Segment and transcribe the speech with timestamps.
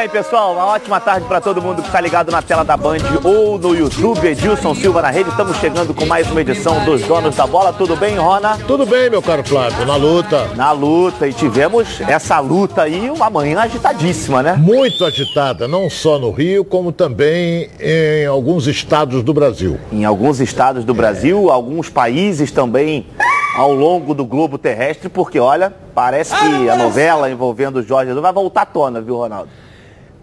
[0.00, 0.54] bem, pessoal?
[0.54, 3.74] Uma ótima tarde para todo mundo que está ligado na tela da Band ou no
[3.74, 4.26] YouTube.
[4.26, 5.28] Edilson Silva na rede.
[5.28, 7.70] Estamos chegando com mais uma edição dos Donos da Bola.
[7.70, 8.56] Tudo bem, Rona?
[8.66, 9.84] Tudo bem, meu caro Flávio.
[9.84, 10.46] Na luta.
[10.56, 11.28] Na luta.
[11.28, 14.54] E tivemos essa luta aí uma manhã agitadíssima, né?
[14.54, 19.78] Muito agitada, não só no Rio, como também em alguns estados do Brasil.
[19.92, 23.06] Em alguns estados do Brasil, alguns países também
[23.54, 28.22] ao longo do globo terrestre, porque olha, parece que a novela envolvendo o Jorge Jesus
[28.22, 29.50] vai voltar à tona, viu, Ronaldo?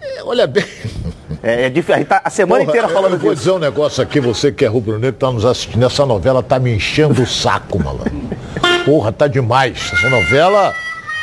[0.02, 0.66] É, olha bem.
[1.44, 2.08] É, é diferente.
[2.08, 4.68] Tá a semana Porra, inteira falando eu vou dizer um negócio aqui, você que é
[4.68, 5.86] rubro-negro, tá nos assistindo.
[5.86, 8.12] Essa novela tá me enchendo o saco, malandro.
[8.86, 9.92] Porra, tá demais.
[9.94, 10.74] Essa novela.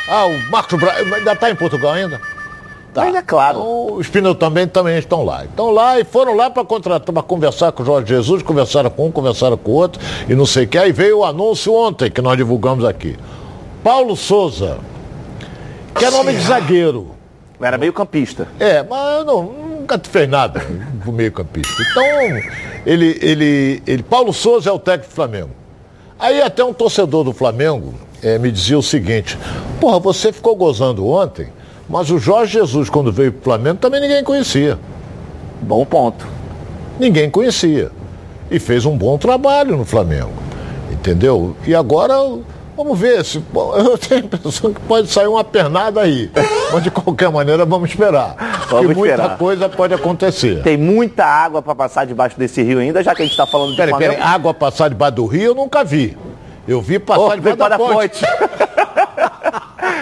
[0.07, 0.93] Ah, o Marcos Bra...
[0.93, 2.21] ainda tá em Portugal ainda?
[2.93, 3.03] Tá.
[3.05, 3.59] Mas é claro.
[3.59, 5.43] Então, os pneus também, também estão lá.
[5.43, 9.07] Estão lá e foram lá para contratar, para conversar com o Jorge Jesus, conversaram com
[9.07, 10.77] um, conversaram com o outro e não sei o que.
[10.77, 13.17] Aí veio o anúncio ontem que nós divulgamos aqui.
[13.83, 14.77] Paulo Souza,
[15.93, 17.14] que é nome de zagueiro.
[17.59, 18.47] Era meio campista.
[18.59, 20.65] É, mas eu não, nunca fez nada
[21.01, 21.73] pro meio campista.
[21.91, 22.03] Então,
[22.85, 25.51] ele, ele, ele, Paulo Souza é o técnico do Flamengo.
[26.19, 29.37] Aí até um torcedor do Flamengo é, me dizia o seguinte,
[29.79, 31.49] porra, você ficou gozando ontem
[31.87, 34.79] mas o Jorge Jesus, quando veio para o Flamengo, também ninguém conhecia.
[35.61, 36.27] Bom ponto.
[36.99, 37.91] Ninguém conhecia.
[38.49, 40.33] E fez um bom trabalho no Flamengo.
[40.91, 41.55] Entendeu?
[41.65, 42.15] E agora,
[42.75, 43.23] vamos ver.
[43.23, 46.31] Se, eu tenho a impressão que pode sair uma pernada aí.
[46.75, 48.35] Mas de qualquer maneira, vamos esperar.
[48.69, 49.17] Vamos esperar.
[49.17, 50.61] muita coisa pode acontecer.
[50.61, 53.71] Tem muita água para passar debaixo desse rio ainda, já que a gente está falando
[53.71, 54.13] de peraí, Flamengo.
[54.15, 56.17] Peraí, água passar debaixo do rio eu nunca vi.
[56.67, 58.19] Eu vi passar oh, debaixo da, da ponte.
[58.19, 58.25] ponte.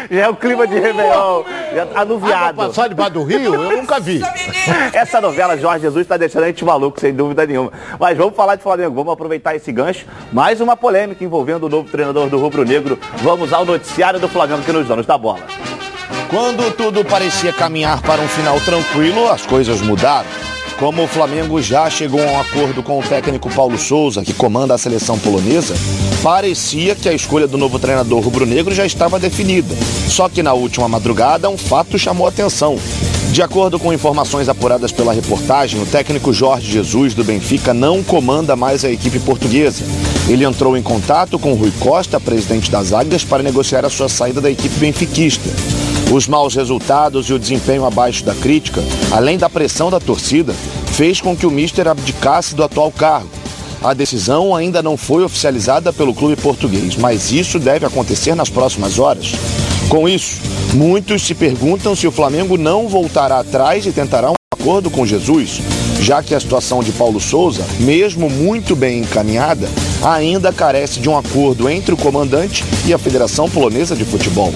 [0.10, 2.62] Já é o clima de Réveillon, já tá anuviado.
[2.62, 4.22] Ah, passar debaixo do rio, eu nunca vi.
[4.94, 7.72] Essa novela Jorge Jesus está deixando a gente maluco, sem dúvida nenhuma.
[8.00, 10.06] Mas vamos falar de Flamengo, vamos aproveitar esse gancho.
[10.32, 13.00] Mais uma polêmica envolvendo o novo treinador do Rubro Negro.
[13.18, 15.40] Vamos ao noticiário do Flamengo que nos donos da bola.
[16.34, 20.28] Quando tudo parecia caminhar para um final tranquilo, as coisas mudaram.
[20.80, 24.74] Como o Flamengo já chegou a um acordo com o técnico Paulo Souza, que comanda
[24.74, 25.76] a seleção polonesa,
[26.24, 29.76] parecia que a escolha do novo treinador rubro-negro já estava definida.
[30.08, 32.80] Só que na última madrugada, um fato chamou atenção.
[33.32, 38.56] De acordo com informações apuradas pela reportagem, o técnico Jorge Jesus do Benfica não comanda
[38.56, 39.84] mais a equipe portuguesa.
[40.28, 44.42] Ele entrou em contato com Rui Costa, presidente das Águias, para negociar a sua saída
[44.42, 45.83] da equipe benfiquista.
[46.12, 50.54] Os maus resultados e o desempenho abaixo da crítica, além da pressão da torcida,
[50.94, 53.30] fez com que o Mister abdicasse do atual cargo.
[53.84, 59.00] A decisão ainda não foi oficializada pelo clube português, mas isso deve acontecer nas próximas
[59.00, 59.34] horas.
[59.90, 60.40] Com isso,
[60.74, 65.60] muitos se perguntam se o Flamengo não voltará atrás e tentará um acordo com Jesus,
[66.00, 69.68] já que a situação de Paulo Souza, mesmo muito bem encaminhada,
[70.04, 74.54] ainda carece de um acordo entre o comandante e a Federação Polonesa de Futebol.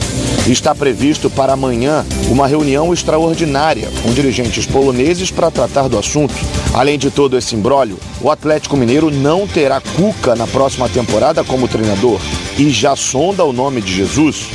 [0.48, 6.36] Está previsto para amanhã uma reunião extraordinária com dirigentes poloneses para tratar do assunto.
[6.74, 11.68] Além de todo esse imbróglio, o Atlético Mineiro não terá Cuca na próxima temporada como
[11.68, 12.20] treinador
[12.58, 14.48] e já sonda o nome de Jesus.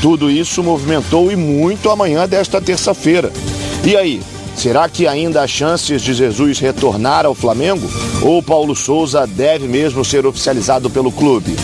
[0.00, 3.32] Tudo isso movimentou e muito amanhã desta terça-feira.
[3.84, 4.20] E aí,
[4.58, 7.88] Será que ainda há chances de Jesus retornar ao Flamengo?
[8.20, 11.54] Ou Paulo Souza deve mesmo ser oficializado pelo clube?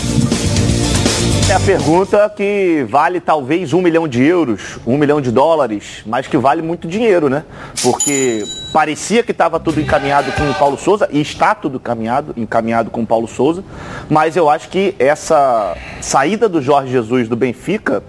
[1.49, 6.25] É a pergunta que vale talvez um milhão de euros, um milhão de dólares, mas
[6.25, 7.43] que vale muito dinheiro, né?
[7.83, 12.89] Porque parecia que estava tudo encaminhado com o Paulo Souza, e está tudo encaminhado, encaminhado
[12.89, 13.61] com o Paulo Souza,
[14.09, 18.01] mas eu acho que essa saída do Jorge Jesus do Benfica,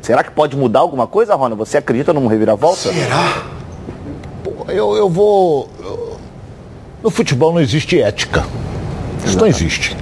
[0.00, 1.56] será que pode mudar alguma coisa, Rona?
[1.56, 2.92] Você acredita num reviravolta?
[2.92, 3.61] Será?
[4.68, 5.68] Eu, eu vou.
[7.02, 8.44] No futebol não existe ética.
[9.24, 9.96] Isso não existe.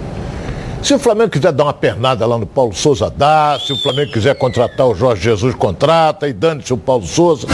[0.83, 3.59] Se o Flamengo quiser dar uma pernada lá no Paulo Souza, dá.
[3.65, 6.29] Se o Flamengo quiser contratar o Jorge Jesus, contrata.
[6.29, 7.47] E dane-se o Paulo Souza.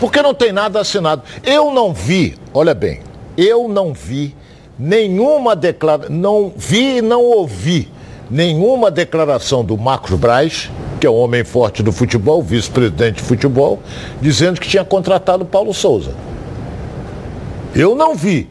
[0.00, 1.22] Porque não tem nada assinado.
[1.42, 3.00] Eu não vi, olha bem,
[3.36, 4.34] eu não vi
[4.78, 7.90] nenhuma declaração, não vi e não ouvi
[8.30, 10.70] nenhuma declaração do Marcos Braz,
[11.00, 13.80] que é o homem forte do futebol, vice-presidente de futebol,
[14.20, 16.12] dizendo que tinha contratado o Paulo Souza.
[17.74, 18.48] Eu não vi.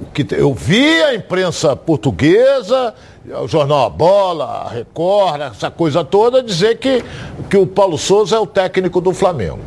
[0.00, 2.94] O que eu vi a imprensa portuguesa,
[3.42, 7.04] o jornal A Bola, a Record, essa coisa toda, dizer que,
[7.50, 9.58] que o Paulo Souza é o técnico do Flamengo.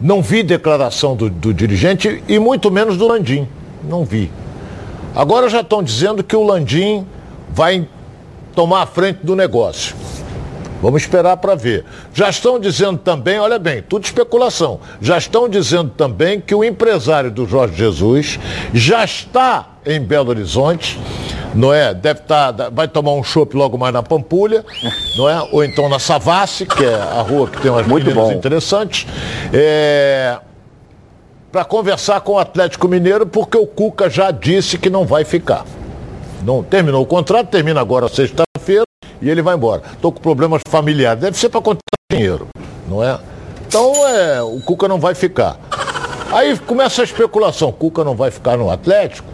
[0.00, 3.48] Não vi declaração do, do dirigente e muito menos do Landim.
[3.82, 4.30] Não vi.
[5.14, 7.06] Agora já estão dizendo que o Landim
[7.48, 7.88] vai
[8.54, 9.96] tomar a frente do negócio.
[10.80, 11.84] Vamos esperar para ver.
[12.14, 14.80] Já estão dizendo também, olha bem, tudo especulação.
[15.00, 18.38] Já estão dizendo também que o empresário do Jorge Jesus
[18.72, 20.98] já está em Belo Horizonte,
[21.54, 21.92] não é?
[21.92, 24.64] Deve estar, tá, vai tomar um chopp logo mais na Pampulha,
[25.16, 25.48] não é?
[25.52, 28.32] Ou então na Savassi, que é a rua que tem umas Muito bom.
[28.32, 29.06] interessantes.
[29.52, 30.38] É,
[31.52, 35.64] para conversar com o Atlético Mineiro, porque o Cuca já disse que não vai ficar.
[36.44, 38.49] Não terminou o contrato, termina agora sexta-feira
[39.20, 39.82] e ele vai embora.
[39.92, 41.80] Estou com problemas familiares, deve ser para contar
[42.10, 42.48] dinheiro,
[42.88, 43.18] não é?
[43.66, 45.56] Então é, o Cuca não vai ficar.
[46.32, 49.28] Aí começa a especulação, o Cuca não vai ficar no Atlético?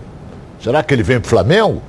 [0.62, 1.82] Será que ele vem para o Flamengo?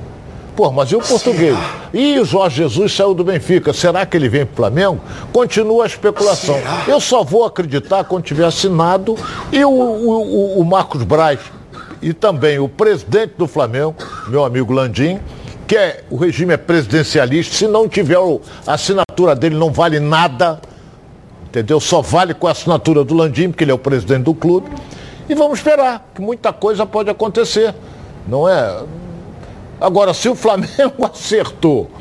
[0.55, 1.55] Pô, mas e o português?
[1.93, 3.71] E o Jorge Jesus saiu do Benfica.
[3.73, 4.99] Será que ele vem para o Flamengo?
[5.31, 6.55] Continua a especulação.
[6.87, 9.15] Eu só vou acreditar quando tiver assinado
[9.51, 11.39] e o, o, o Marcos Braz
[12.01, 13.95] e também o presidente do Flamengo,
[14.27, 15.19] meu amigo Landim,
[15.67, 18.17] que é, o regime é presidencialista, se não tiver
[18.65, 20.61] a assinatura dele não vale nada,
[21.45, 21.79] entendeu?
[21.79, 24.69] Só vale com a assinatura do Landim, porque ele é o presidente do clube.
[25.27, 27.75] E vamos esperar, que muita coisa pode acontecer,
[28.25, 28.83] não é?
[29.79, 31.91] Agora, se o Flamengo acertou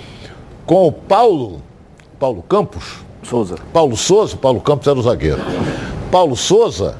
[0.65, 1.61] com o Paulo,
[2.21, 3.57] Paulo Campos, Souza.
[3.73, 5.43] Paulo Souza, Paulo Campos era o zagueiro.
[6.13, 6.97] Paulo Souza,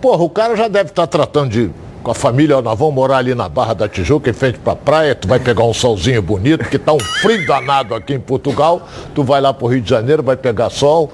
[0.00, 1.70] porra, o cara já deve estar tratando de
[2.02, 4.74] com a família, ó, nós vamos morar ali na Barra da Tijuca, em frente pra
[4.74, 8.88] praia, tu vai pegar um solzinho bonito, que tá um frio danado aqui em Portugal,
[9.14, 11.12] tu vai lá pro Rio de Janeiro, vai pegar sol,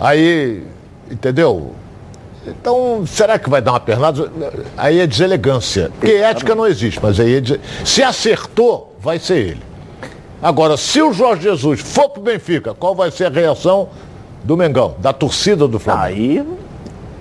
[0.00, 0.62] aí,
[1.10, 1.72] entendeu?
[2.46, 4.30] Então, será que vai dar uma pernada?
[4.76, 5.90] Aí é deselegância.
[6.00, 7.60] Porque ética não existe, mas aí é des...
[7.84, 9.62] Se acertou, vai ser ele.
[10.42, 13.90] Agora, se o Jorge Jesus for pro Benfica, qual vai ser a reação
[14.42, 16.08] do Mengão, da torcida do Flamengo?
[16.08, 16.46] Aí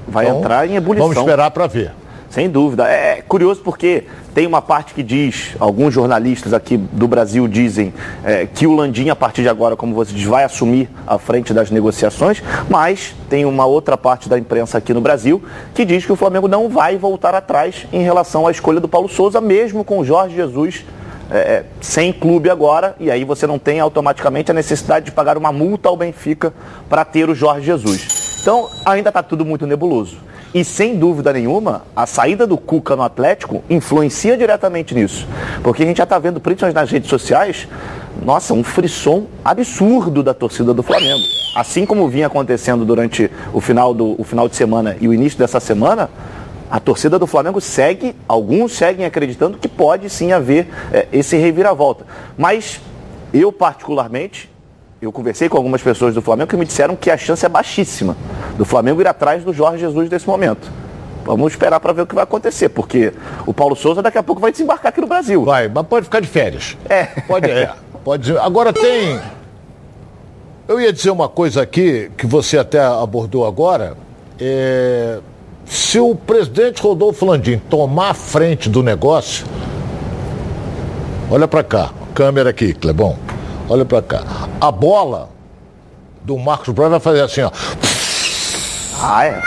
[0.07, 1.09] vai então, entrar em ebulição.
[1.09, 1.91] Vamos esperar para ver.
[2.31, 2.87] Sem dúvida.
[2.87, 7.93] É curioso porque tem uma parte que diz, alguns jornalistas aqui do Brasil dizem
[8.23, 11.53] é, que o Landim, a partir de agora, como você diz, vai assumir a frente
[11.53, 15.43] das negociações, mas tem uma outra parte da imprensa aqui no Brasil
[15.73, 19.09] que diz que o Flamengo não vai voltar atrás em relação à escolha do Paulo
[19.09, 20.85] Souza, mesmo com o Jorge Jesus
[21.29, 25.37] é, é sem clube agora, e aí você não tem automaticamente a necessidade de pagar
[25.37, 26.53] uma multa ao Benfica
[26.89, 28.39] para ter o Jorge Jesus.
[28.41, 30.30] Então ainda está tudo muito nebuloso.
[30.53, 35.25] E sem dúvida nenhuma, a saída do Cuca no Atlético influencia diretamente nisso.
[35.63, 37.69] Porque a gente já está vendo, principalmente nas redes sociais,
[38.21, 41.23] nossa, um frisson absurdo da torcida do Flamengo.
[41.55, 45.39] Assim como vinha acontecendo durante o final, do, o final de semana e o início
[45.39, 46.09] dessa semana,
[46.69, 52.05] a torcida do Flamengo segue, alguns seguem acreditando que pode sim haver é, esse reviravolta.
[52.37, 52.81] Mas
[53.33, 54.50] eu, particularmente,
[55.01, 58.15] eu conversei com algumas pessoas do Flamengo que me disseram que a chance é baixíssima
[58.55, 60.71] do Flamengo ir atrás do Jorge Jesus nesse momento.
[61.25, 63.11] Vamos esperar para ver o que vai acontecer, porque
[63.45, 65.43] o Paulo Souza daqui a pouco vai desembarcar aqui no Brasil.
[65.43, 66.77] Vai, mas pode ficar de férias.
[66.87, 67.05] É.
[67.27, 67.71] Pode, é,
[68.03, 68.37] pode.
[68.37, 69.19] Agora tem.
[70.67, 73.97] Eu ia dizer uma coisa aqui que você até abordou agora.
[74.39, 75.19] É...
[75.65, 79.45] Se o presidente Rodolfo Landim tomar a frente do negócio,
[81.29, 83.17] olha para cá, câmera aqui, Clebão.
[83.71, 84.23] Olha para cá.
[84.59, 85.29] A bola
[86.23, 87.51] do Marcos Braz vai fazer assim, ó.
[89.01, 89.41] Ah, é?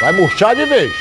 [0.00, 0.92] Vai murchar de vez.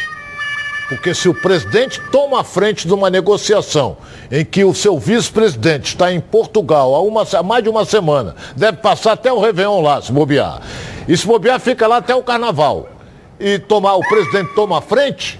[0.87, 3.97] Porque se o presidente toma a frente de uma negociação
[4.29, 8.35] em que o seu vice-presidente está em Portugal há, uma, há mais de uma semana,
[8.55, 10.61] deve passar até o Réveillon lá, se bobear.
[11.07, 12.89] E se bobear, fica lá até o carnaval.
[13.39, 15.39] E tomar, o presidente toma a frente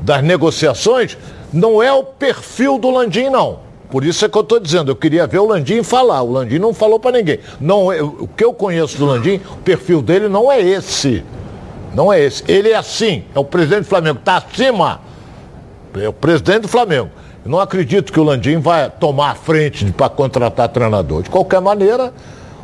[0.00, 1.16] das negociações,
[1.52, 3.67] não é o perfil do Landim, não.
[3.90, 6.22] Por isso é que eu estou dizendo, eu queria ver o Landim falar.
[6.22, 7.38] O Landim não falou para ninguém.
[7.60, 11.24] Não, eu, o que eu conheço do Landim, o perfil dele não é esse.
[11.94, 12.44] Não é esse.
[12.46, 15.00] Ele é assim, é o presidente do Flamengo, está acima.
[15.96, 17.10] É o presidente do Flamengo.
[17.44, 21.22] Eu não acredito que o Landim vai tomar a frente para contratar treinador.
[21.22, 22.12] De qualquer maneira,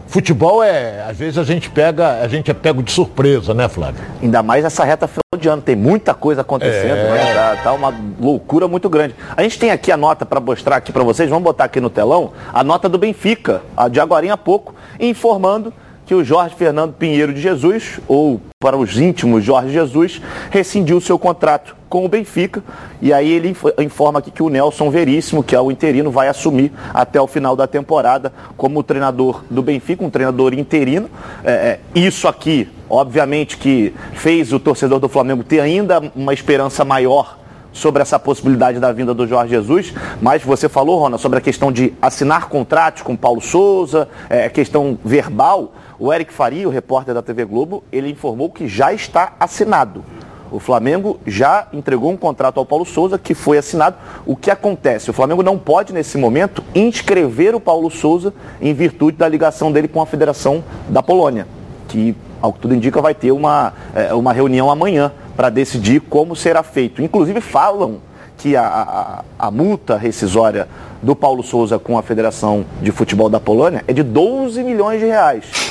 [0.07, 4.03] futebol é, às vezes a gente pega, a gente é pego de surpresa, né, Flávio?
[4.23, 7.11] Ainda mais essa reta final de ano, tem muita coisa acontecendo, é...
[7.11, 7.35] né?
[7.35, 9.15] Tá, tá, uma loucura muito grande.
[9.37, 11.91] A gente tem aqui a nota para mostrar aqui para vocês, vamos botar aqui no
[11.91, 15.73] telão, a nota do Benfica, a de agora há pouco, informando
[16.07, 20.21] que o Jorge Fernando Pinheiro de Jesus, ou para os íntimos Jorge Jesus,
[20.51, 22.63] rescindiu seu contrato com o Benfica.
[23.01, 26.73] E aí ele informa aqui que o Nelson Veríssimo, que é o interino, vai assumir
[26.93, 31.09] até o final da temporada como treinador do Benfica, um treinador interino.
[31.45, 36.85] É, é, isso aqui, obviamente, que fez o torcedor do Flamengo ter ainda uma esperança
[36.85, 37.39] maior
[37.75, 39.93] sobre essa possibilidade da vinda do Jorge Jesus,
[40.23, 44.97] mas você falou, Rona, sobre a questão de assinar contratos com Paulo Souza, é, questão
[45.05, 45.73] verbal.
[45.99, 50.05] O Eric Faria, o repórter da TV Globo, ele informou que já está assinado.
[50.51, 53.97] O Flamengo já entregou um contrato ao Paulo Souza que foi assinado.
[54.25, 55.11] O que acontece?
[55.11, 59.89] O Flamengo não pode, nesse momento, inscrever o Paulo Souza em virtude da ligação dele
[59.89, 61.47] com a Federação da Polônia,
[61.89, 66.37] que, ao que tudo indica, vai ter uma, é, uma reunião amanhã para decidir como
[66.37, 67.03] será feito.
[67.03, 67.99] Inclusive falam
[68.37, 70.69] que a, a, a, multa rescisória
[71.03, 75.07] do Paulo Souza com a Federação de Futebol da Polônia é de 12 milhões de
[75.07, 75.64] reais.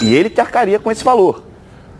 [0.00, 1.42] E ele que arcaria com esse valor.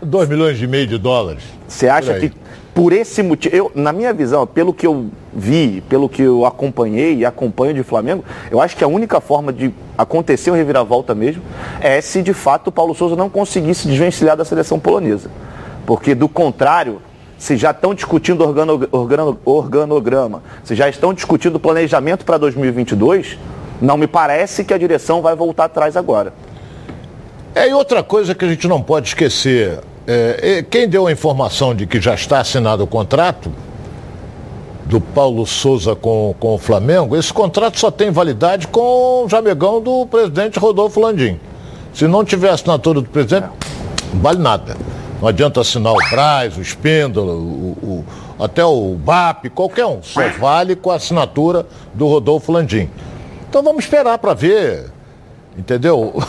[0.01, 1.43] 2 milhões e meio de dólares.
[1.67, 2.31] Você acha que
[2.73, 7.17] por esse motivo, eu, na minha visão, pelo que eu vi, pelo que eu acompanhei
[7.17, 11.43] e acompanho de Flamengo, eu acho que a única forma de acontecer um reviravolta mesmo
[11.81, 15.29] é se de fato o Paulo Souza não conseguisse desvencilhar da seleção polonesa.
[15.85, 17.01] Porque do contrário,
[17.37, 23.37] se já estão discutindo organo, organo, organograma, se já estão discutindo planejamento para 2022,
[23.81, 26.33] não me parece que a direção vai voltar atrás agora.
[27.55, 31.73] É, e outra coisa que a gente não pode esquecer, é, quem deu a informação
[31.73, 33.51] de que já está assinado o contrato
[34.85, 39.81] do Paulo Souza com, com o Flamengo, esse contrato só tem validade com o jamegão
[39.81, 41.39] do presidente Rodolfo Landim.
[41.93, 43.49] Se não tiver assinatura do presidente,
[44.13, 44.75] não vale nada.
[45.21, 48.05] Não adianta assinar o Braz, o Espíndola, o, o,
[48.39, 50.01] até o BAP, qualquer um.
[50.01, 52.89] Só vale com a assinatura do Rodolfo Landim.
[53.49, 54.85] Então vamos esperar para ver
[55.59, 56.13] Entendeu?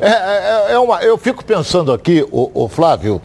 [0.00, 3.22] É, é, é, uma, eu fico pensando aqui, o, Flávio,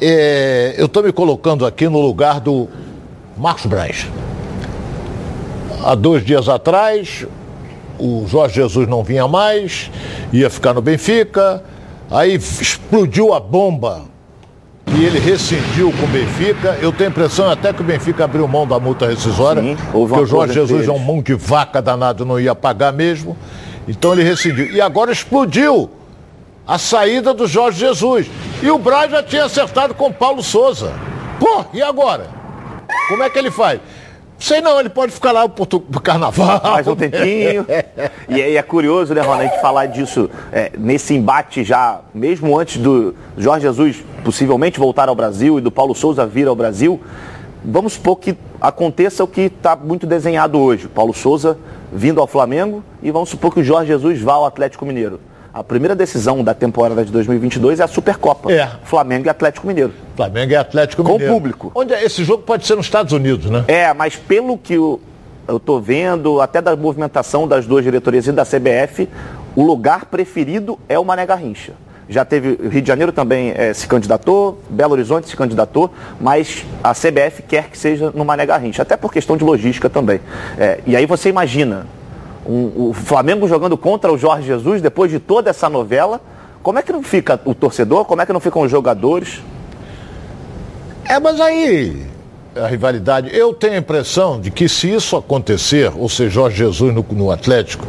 [0.00, 2.66] é, eu estou me colocando aqui no lugar do
[3.36, 4.06] Marcos Braz.
[5.84, 7.26] Há dois dias atrás,
[7.98, 9.90] o Jorge Jesus não vinha mais,
[10.32, 11.62] ia ficar no Benfica,
[12.10, 14.04] aí explodiu a bomba
[14.96, 16.78] e ele rescindiu com o Benfica.
[16.80, 20.20] Eu tenho a impressão até que o Benfica abriu mão da multa rescisória, Sim, porque
[20.20, 23.36] o Jorge Jesus é um mão de vaca danado, não ia pagar mesmo.
[23.88, 24.70] Então ele rescindiu.
[24.70, 25.90] E agora explodiu
[26.66, 28.26] a saída do Jorge Jesus.
[28.62, 30.92] E o Braz já tinha acertado com o Paulo Souza.
[31.40, 32.28] Pô, e agora?
[33.08, 33.80] Como é que ele faz?
[34.38, 36.60] Sei não, ele pode ficar lá pro, pro carnaval.
[36.62, 37.66] Mais um tempinho.
[38.28, 42.56] e aí é curioso, né, Ronald, a gente falar disso é, nesse embate já, mesmo
[42.56, 47.00] antes do Jorge Jesus possivelmente voltar ao Brasil e do Paulo Souza vir ao Brasil.
[47.64, 50.88] Vamos supor que aconteça o que está muito desenhado hoje.
[50.88, 51.58] Paulo Souza
[51.92, 55.20] vindo ao Flamengo e vamos supor que o Jorge Jesus vá ao Atlético Mineiro.
[55.52, 58.52] A primeira decisão da temporada de 2022 é a Supercopa.
[58.52, 58.68] É.
[58.84, 59.92] Flamengo e Atlético Mineiro.
[60.14, 61.24] Flamengo e Atlético Mineiro.
[61.26, 61.72] Com público.
[61.74, 62.04] Onde é?
[62.04, 63.64] esse jogo pode ser nos Estados Unidos, né?
[63.66, 65.00] É, mas pelo que eu
[65.48, 69.08] estou vendo, até da movimentação das duas diretorias e da CBF,
[69.56, 71.72] o lugar preferido é o Mané Garrincha
[72.08, 76.94] já teve, Rio de Janeiro também é, se candidatou, Belo Horizonte se candidatou, mas a
[76.94, 80.20] CBF quer que seja no Mané Garrincha, até por questão de logística também.
[80.56, 81.86] É, e aí você imagina
[82.46, 86.20] um, o Flamengo jogando contra o Jorge Jesus depois de toda essa novela,
[86.62, 89.42] como é que não fica o torcedor, como é que não ficam os jogadores?
[91.04, 92.06] É, mas aí
[92.56, 96.94] a rivalidade, eu tenho a impressão de que se isso acontecer, ou seja, Jorge Jesus
[96.94, 97.86] no, no Atlético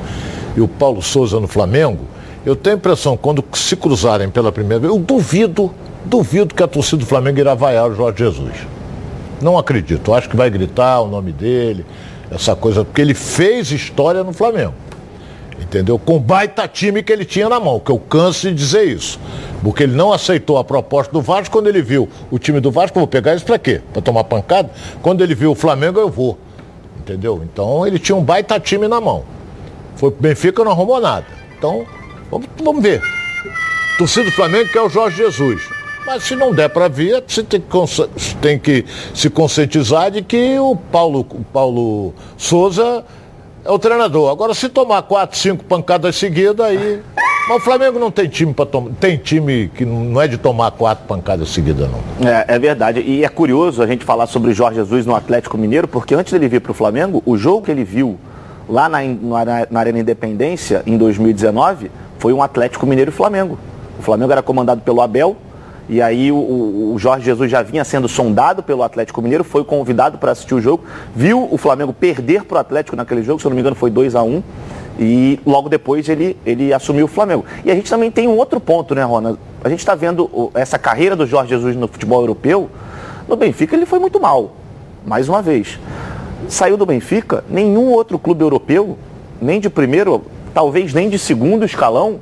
[0.56, 2.06] e o Paulo Souza no Flamengo,
[2.46, 5.72] eu tenho a impressão, quando se cruzarem pela primeira vez, eu duvido,
[6.06, 8.54] duvido que a torcida do Flamengo irá vaiar o Jorge Jesus.
[9.42, 10.14] Não acredito.
[10.14, 11.86] Acho que vai gritar o nome dele,
[12.32, 14.74] essa coisa, porque ele fez história no Flamengo.
[15.62, 16.00] Entendeu?
[16.00, 19.20] Com o baita time que ele tinha na mão, que eu canso de dizer isso.
[19.62, 22.98] Porque ele não aceitou a proposta do Vasco quando ele viu o time do Vasco,
[22.98, 23.82] eu vou pegar isso para quê?
[23.92, 24.70] Para tomar pancada?
[25.02, 26.38] Quando ele viu o Flamengo, eu vou.
[26.98, 27.42] Entendeu?
[27.44, 29.24] Então ele tinha um baita time na mão.
[29.96, 31.26] Foi pro Benfica, não arrumou nada.
[31.58, 31.86] Então,
[32.32, 33.02] Vamos, vamos ver.
[33.98, 35.62] Torcida do Flamengo quer o Jorge Jesus.
[36.06, 37.78] Mas se não der para vir, você tem que,
[38.42, 43.04] tem que, se conscientizar de que o Paulo, o Paulo Souza
[43.64, 44.32] é o treinador.
[44.32, 47.02] Agora, se tomar quatro, cinco pancadas seguidas, aí.
[47.48, 48.92] Mas o Flamengo não tem time para tomar.
[49.00, 52.28] Tem time que não é de tomar quatro pancadas seguidas, não.
[52.28, 53.02] É, é verdade.
[53.02, 56.32] E é curioso a gente falar sobre o Jorge Jesus no Atlético Mineiro, porque antes
[56.32, 58.18] dele vir para o Flamengo, o jogo que ele viu
[58.70, 63.58] lá na, na, na Arena Independência, em 2019, foi um Atlético Mineiro e Flamengo.
[63.98, 65.36] O Flamengo era comandado pelo Abel,
[65.90, 66.36] e aí o,
[66.94, 70.62] o, Jorge Jesus já vinha sendo sondado pelo Atlético Mineiro, foi convidado para assistir o
[70.62, 70.84] jogo,
[71.16, 73.90] viu o Flamengo perder para o Atlético naquele jogo, se eu não me engano foi
[73.90, 74.44] 2 a 1 um,
[75.00, 77.44] e logo depois ele, ele assumiu o Flamengo.
[77.66, 79.38] E a gente também tem um outro ponto, né, Rona?
[79.64, 82.70] A gente está vendo essa carreira do Jorge Jesus no futebol europeu.
[83.28, 84.56] No Benfica ele foi muito mal,
[85.06, 85.80] mais uma vez.
[86.48, 88.98] Saiu do Benfica, nenhum outro clube europeu,
[89.42, 90.22] nem de primeiro,
[90.60, 92.20] talvez nem de segundo escalão,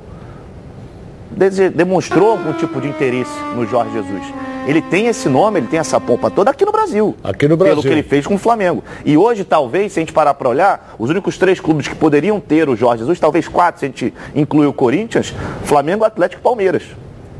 [1.73, 4.21] demonstrou algum tipo de interesse no Jorge Jesus.
[4.67, 7.17] Ele tem esse nome, ele tem essa pompa toda aqui no Brasil.
[7.23, 7.77] Aqui no Brasil.
[7.77, 8.83] Pelo que ele fez com o Flamengo.
[9.03, 12.39] E hoje, talvez, se a gente parar para olhar, os únicos três clubes que poderiam
[12.39, 16.43] ter o Jorge Jesus, talvez quatro, se a gente incluir o Corinthians, Flamengo, Atlético e
[16.43, 16.83] Palmeiras.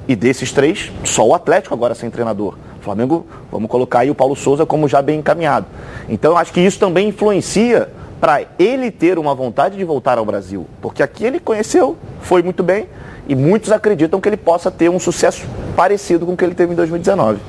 [0.08, 2.56] E desses três, só o Atlético agora sem treinador.
[2.82, 5.68] Flamengo, vamos colocar aí o Paulo Souza como já bem encaminhado.
[6.10, 7.88] Então, eu acho que isso também influencia
[8.19, 10.65] para ele ter uma vontade de voltar ao Brasil.
[10.81, 12.88] Porque aqui ele conheceu, foi muito bem,
[13.27, 15.45] e muitos acreditam que ele possa ter um sucesso
[15.75, 17.39] parecido com o que ele teve em 2019.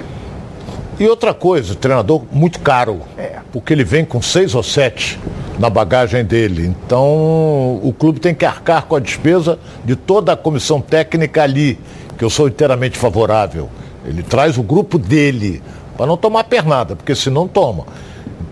[0.98, 3.36] E outra coisa, treinador muito caro, é.
[3.52, 5.18] porque ele vem com seis ou sete
[5.56, 6.66] na bagagem dele.
[6.66, 11.78] Então o clube tem que arcar com a despesa de toda a comissão técnica ali,
[12.18, 13.68] que eu sou inteiramente favorável.
[14.04, 15.62] Ele traz o grupo dele
[15.96, 17.86] para não tomar pernada, porque se não toma.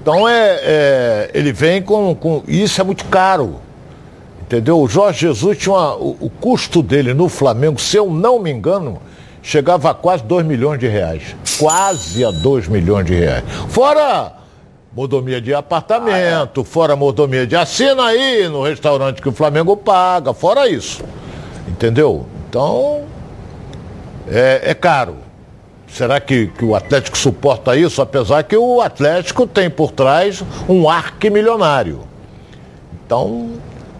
[0.07, 2.41] Então é, é, ele vem com, com.
[2.47, 3.57] Isso é muito caro.
[4.41, 4.81] Entendeu?
[4.81, 8.53] O Jorge Jesus tinha uma, o, o, custo dele no Flamengo, se eu não me
[8.53, 9.03] engano,
[9.43, 11.35] chegava a quase 2 milhões de reais.
[11.59, 13.43] Quase a 2 milhões de reais.
[13.69, 14.33] Fora
[14.95, 16.65] mordomia de apartamento, ah, é.
[16.65, 21.03] fora mordomia de assina aí no restaurante que o Flamengo paga, fora isso.
[21.67, 22.27] Entendeu?
[22.49, 23.03] Então,
[24.29, 25.26] é, é caro.
[25.89, 28.03] Será que, que, o Atlético suporta isso?
[28.03, 32.01] Apesar que o Atlético tem por trás um arquimilionário.
[33.05, 33.51] Então,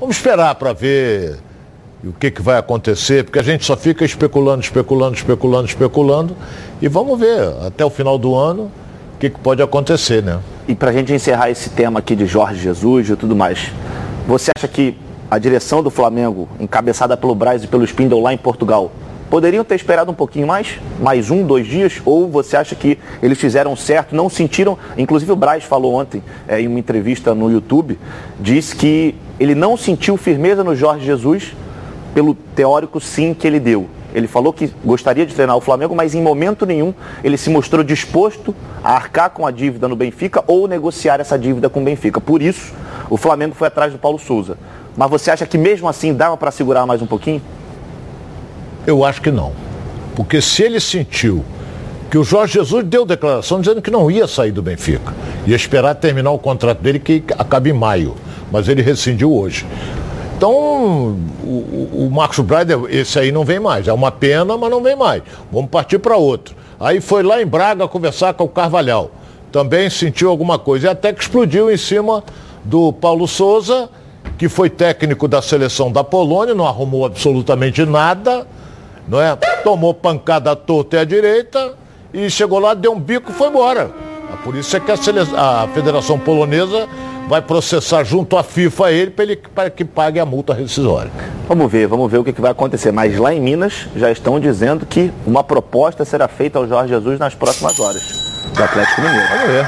[0.01, 1.39] vamos esperar para ver
[2.05, 6.37] o que, que vai acontecer, porque a gente só fica especulando, especulando, especulando, especulando.
[6.83, 8.71] E vamos ver até o final do ano
[9.15, 10.41] o que, que pode acontecer, né?
[10.69, 13.73] E para a gente encerrar esse tema aqui de Jorge Jesus e tudo mais,
[14.27, 14.97] você acha que
[15.31, 18.93] a direção do Flamengo, encabeçada pelo Braz e pelo Spindle lá em Portugal,
[19.31, 20.79] poderiam ter esperado um pouquinho mais?
[21.01, 22.01] Mais um, dois dias?
[22.05, 24.79] Ou você acha que eles fizeram certo, não sentiram?
[24.97, 27.99] Inclusive o Braz falou ontem, é, em uma entrevista no YouTube,
[28.41, 31.55] disse que ele não sentiu firmeza no Jorge Jesus
[32.15, 33.87] pelo teórico sim que ele deu.
[34.15, 37.85] Ele falou que gostaria de treinar o Flamengo, mas em momento nenhum ele se mostrou
[37.85, 42.19] disposto a arcar com a dívida no Benfica ou negociar essa dívida com o Benfica.
[42.19, 42.73] Por isso,
[43.11, 44.57] o Flamengo foi atrás do Paulo Souza.
[44.97, 47.43] Mas você acha que mesmo assim dava para segurar mais um pouquinho?
[48.87, 49.53] Eu acho que não.
[50.15, 51.45] Porque se ele sentiu
[52.11, 55.13] que o Jorge Jesus deu declaração dizendo que não ia sair do Benfica,
[55.47, 58.15] ia esperar terminar o contrato dele que acaba em maio,
[58.51, 59.67] mas ele rescindiu hoje.
[60.37, 60.53] Então,
[61.43, 63.89] o, o Marcos Braida, esse aí não vem mais.
[63.89, 65.23] É uma pena, mas não vem mais.
[65.51, 66.55] Vamos partir para outro.
[66.79, 69.11] Aí foi lá em Braga conversar com o Carvalhal.
[69.51, 70.87] Também sentiu alguma coisa.
[70.87, 72.23] E até que explodiu em cima
[72.63, 73.89] do Paulo Souza,
[74.37, 78.47] que foi técnico da seleção da Polônia, não arrumou absolutamente nada
[79.09, 79.37] não é?
[79.63, 81.75] Tomou pancada à torta e à direita
[82.13, 83.91] e chegou lá, deu um bico e foi embora.
[84.43, 86.89] Por isso é que a, a Federação Polonesa
[87.29, 91.11] vai processar junto à FIFA ele para ele para que pague a multa rescisória.
[91.49, 92.93] Vamos ver, vamos ver o que, que, vai acontecer.
[92.93, 97.19] Mas lá em Minas já estão dizendo que uma proposta será feita ao Jorge Jesus
[97.19, 98.03] nas próximas horas
[98.55, 99.29] do Atlético Mineiro.
[99.29, 99.67] Vamos ver.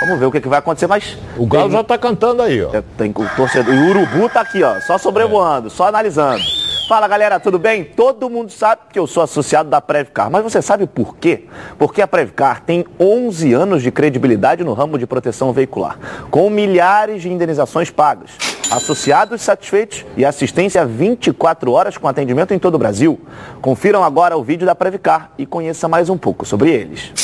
[0.00, 1.16] Vamos ver o que, que vai acontecer, mas.
[1.36, 1.72] O Galo tem...
[1.72, 2.74] já está cantando aí, ó.
[2.74, 3.74] É, tem o torcedor.
[3.74, 5.70] E o Urubu está aqui, ó, só sobrevoando, é.
[5.70, 6.42] só analisando.
[6.86, 7.82] Fala galera, tudo bem?
[7.82, 11.44] Todo mundo sabe que eu sou associado da Previcar, mas você sabe por quê?
[11.78, 15.98] Porque a Previcar tem 11 anos de credibilidade no ramo de proteção veicular,
[16.30, 18.32] com milhares de indenizações pagas,
[18.70, 23.18] associados satisfeitos e assistência 24 horas com atendimento em todo o Brasil.
[23.62, 27.23] Confiram agora o vídeo da Previcar e conheça mais um pouco sobre eles.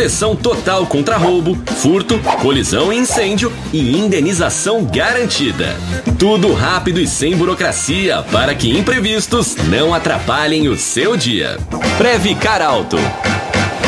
[0.00, 5.76] Proteção total contra roubo, furto, colisão e incêndio e indenização garantida.
[6.18, 11.58] Tudo rápido e sem burocracia para que imprevistos não atrapalhem o seu dia.
[11.98, 12.96] Previcar Alto.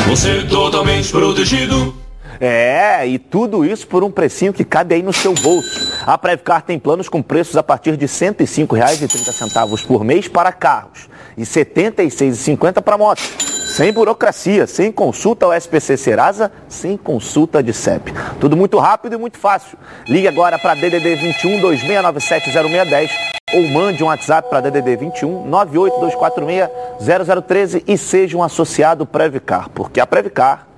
[0.07, 1.95] Você totalmente protegido.
[2.39, 5.95] É, e tudo isso por um precinho que cabe aí no seu bolso.
[6.07, 11.09] A Previcar tem planos com preços a partir de R$ 105,30 por mês para carros
[11.39, 13.52] e R$ 76,50 para motos.
[13.73, 18.13] Sem burocracia, sem consulta ao SPC Serasa, sem consulta de CEP.
[18.39, 19.79] Tudo muito rápido e muito fácil.
[20.07, 23.11] Ligue agora para DDD 21 2697 0610
[23.55, 30.01] ou mande um WhatsApp para DDD 21 98246 0013 e seja um associado Previcar, porque
[30.01, 30.69] a Previcar,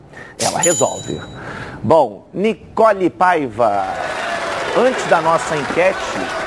[0.40, 1.20] ela resolve.
[1.82, 3.86] Bom, Nicole Paiva,
[4.76, 5.98] antes da nossa enquete,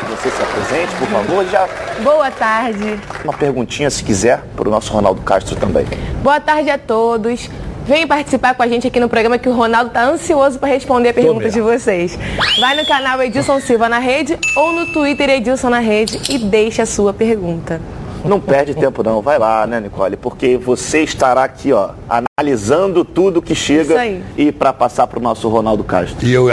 [0.10, 1.46] você se apresente, por favor.
[1.46, 1.68] Já...
[2.04, 3.00] Boa tarde.
[3.24, 5.86] Uma perguntinha, se quiser, para o nosso Ronaldo Castro também.
[6.22, 7.50] Boa tarde a todos.
[7.86, 11.10] Vem participar com a gente aqui no programa que o Ronaldo está ansioso para responder
[11.10, 12.20] a pergunta de vocês.
[12.60, 16.82] Vai no canal Edilson Silva na rede ou no Twitter Edilson na rede e deixe
[16.82, 17.80] a sua pergunta.
[18.26, 20.18] Não perde tempo não, vai lá, né, Nicole?
[20.18, 23.96] Porque você estará aqui, ó, analisando tudo que chega
[24.38, 26.26] e para passar para o nosso Ronaldo Castro.
[26.26, 26.48] E eu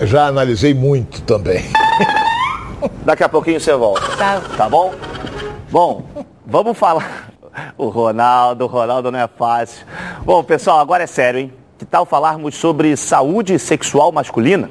[0.00, 1.64] já analisei muito também.
[3.04, 4.16] Daqui a pouquinho você volta.
[4.16, 4.40] Tá.
[4.56, 4.94] Tá bom?
[5.70, 6.04] Bom,
[6.46, 7.30] vamos falar.
[7.78, 9.86] O Ronaldo, o Ronaldo não é fácil.
[10.26, 11.52] Bom, pessoal, agora é sério, hein?
[11.78, 14.68] Que tal falarmos sobre saúde sexual masculina?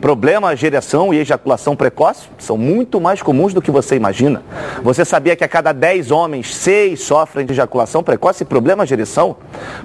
[0.00, 4.42] Problemas de ereção e ejaculação precoce são muito mais comuns do que você imagina.
[4.82, 8.94] Você sabia que a cada 10 homens, 6 sofrem de ejaculação precoce e problemas de
[8.94, 9.36] ereção?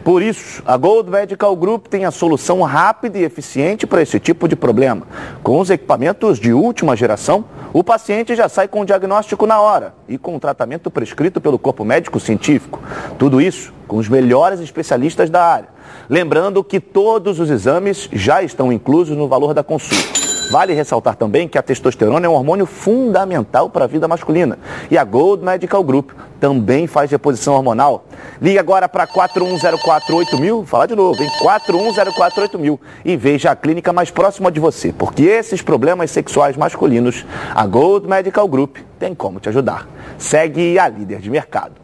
[0.03, 4.47] Por isso, a Gold Medical Group tem a solução rápida e eficiente para esse tipo
[4.47, 5.07] de problema.
[5.41, 9.95] Com os equipamentos de última geração, o paciente já sai com o diagnóstico na hora
[10.07, 12.79] e com o tratamento prescrito pelo corpo médico científico.
[13.17, 15.72] Tudo isso com os melhores especialistas da área.
[16.09, 20.23] Lembrando que todos os exames já estão inclusos no valor da consulta.
[20.51, 24.59] Vale ressaltar também que a testosterona é um hormônio fundamental para a vida masculina.
[24.91, 28.05] E a Gold Medical Group também faz reposição hormonal.
[28.41, 31.29] Ligue agora para 41048000, falar de novo, hein?
[31.41, 37.25] 41048000 e veja a clínica mais próxima de você, porque esses problemas sexuais masculinos,
[37.55, 39.87] a Gold Medical Group tem como te ajudar.
[40.17, 41.82] Segue a líder de mercado.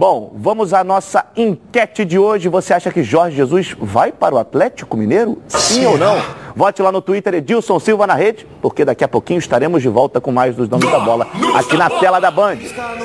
[0.00, 2.48] Bom, vamos à nossa enquete de hoje.
[2.48, 5.42] Você acha que Jorge Jesus vai para o Atlético Mineiro?
[5.46, 6.16] Sim, ou não?
[6.56, 10.18] Vote lá no Twitter Edilson Silva na rede, porque daqui a pouquinho estaremos de volta
[10.18, 12.56] com mais dos donos da bola aqui na tela da Band.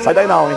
[0.02, 0.56] Sai daí não, hein?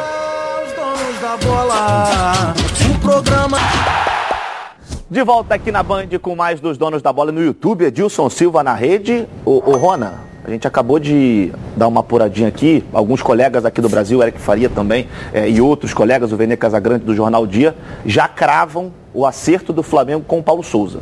[5.10, 8.64] De volta aqui na Band com mais dos donos da bola no YouTube, Edilson Silva
[8.64, 9.28] na rede.
[9.44, 13.90] O, o Rona, a gente acabou de dar uma apuradinha aqui, alguns colegas aqui do
[13.90, 17.76] Brasil, Eric Faria também, é, e outros colegas, o Vene Casagrande do Jornal Dia,
[18.06, 21.00] já cravam o acerto do Flamengo com o Paulo Souza.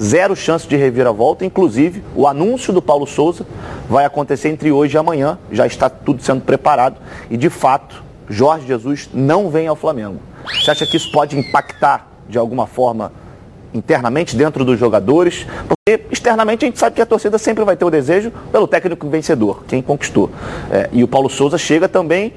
[0.00, 3.46] Zero chance de reviravolta, inclusive o anúncio do Paulo Souza
[3.88, 6.96] vai acontecer entre hoje e amanhã, já está tudo sendo preparado
[7.30, 10.18] e de fato Jorge Jesus não vem ao Flamengo.
[10.60, 13.12] Você acha que isso pode impactar de alguma forma
[13.74, 17.84] internamente dentro dos jogadores, porque externamente a gente sabe que a torcida sempre vai ter
[17.84, 20.30] o desejo pelo técnico vencedor, quem conquistou.
[20.70, 22.32] É, e o Paulo Souza chega também,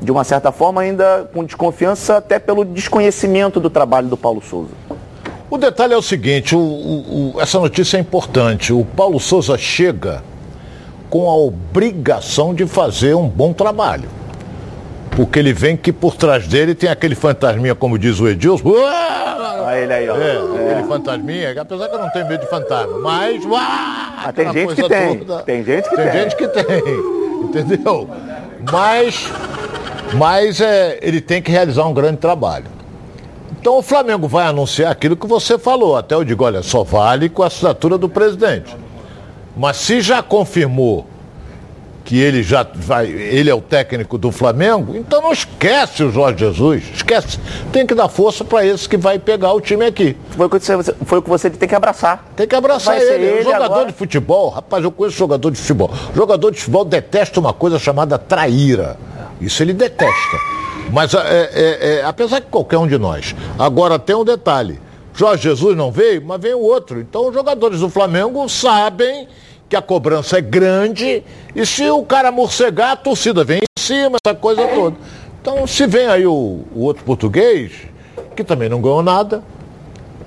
[0.00, 4.70] de uma certa forma, ainda com desconfiança, até pelo desconhecimento do trabalho do Paulo Souza.
[5.48, 8.72] O detalhe é o seguinte: o, o, o, essa notícia é importante.
[8.72, 10.22] O Paulo Souza chega
[11.08, 14.08] com a obrigação de fazer um bom trabalho.
[15.14, 18.70] Porque ele vem que por trás dele tem aquele fantasminha, como diz o Edilson.
[18.70, 20.16] Olha ele aí, ó.
[20.16, 20.70] É, é.
[20.70, 23.42] aquele fantasminha, apesar que eu não tenho medo de fantasma, mas.
[23.54, 25.18] Ah, tem gente que tem.
[25.18, 25.42] Toda.
[25.42, 26.04] Tem gente que tem.
[26.04, 26.82] Tem gente que tem.
[27.44, 28.08] Entendeu?
[28.70, 29.30] Mas.
[30.14, 32.66] Mas é, ele tem que realizar um grande trabalho.
[33.60, 35.96] Então o Flamengo vai anunciar aquilo que você falou.
[35.96, 38.74] Até eu digo, olha, só vale com a assinatura do presidente.
[39.56, 41.06] Mas se já confirmou
[42.04, 46.38] que ele já vai, ele é o técnico do Flamengo, então não esquece o Jorge
[46.40, 47.38] Jesus, esquece.
[47.72, 50.16] Tem que dar força para esse que vai pegar o time aqui.
[50.30, 52.24] Foi o que você, foi o que você tem que abraçar.
[52.36, 53.24] Tem que abraçar vai ele.
[53.24, 53.42] ele.
[53.42, 53.86] jogador agora...
[53.86, 55.90] de futebol, rapaz, eu conheço jogador de futebol.
[56.14, 58.96] Jogador de futebol detesta uma coisa chamada traíra.
[59.40, 60.38] Isso ele detesta.
[60.92, 63.34] Mas é, é, é, apesar que qualquer um de nós.
[63.58, 64.80] Agora tem um detalhe.
[65.14, 67.00] Jorge Jesus não veio, mas veio outro.
[67.00, 69.28] Então os jogadores do Flamengo sabem
[69.72, 71.24] que a cobrança é grande
[71.56, 74.98] e se o cara morcegar, a torcida vem em cima, essa coisa toda.
[75.40, 77.72] Então, se vem aí o, o outro português,
[78.36, 79.42] que também não ganhou nada,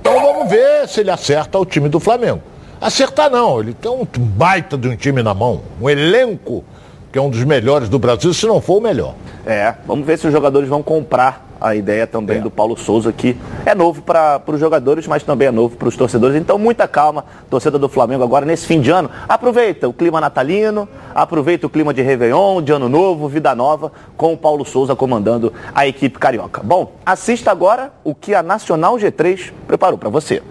[0.02, 2.42] então vamos ver se ele acerta o time do Flamengo.
[2.82, 6.64] Acertar não, ele tem um baita de um time na mão, um elenco
[7.12, 9.14] que é um dos melhores do Brasil, se não for o melhor.
[9.46, 12.42] É, vamos ver se os jogadores vão comprar a ideia também é.
[12.42, 15.96] do Paulo Souza, que é novo para os jogadores, mas também é novo para os
[15.96, 16.36] torcedores.
[16.36, 19.10] Então, muita calma, torcida do Flamengo agora nesse fim de ano.
[19.28, 24.34] Aproveita o clima natalino, aproveita o clima de Réveillon, de Ano Novo, Vida Nova, com
[24.34, 26.62] o Paulo Souza comandando a equipe carioca.
[26.64, 30.42] Bom, assista agora o que a Nacional G3 preparou para você.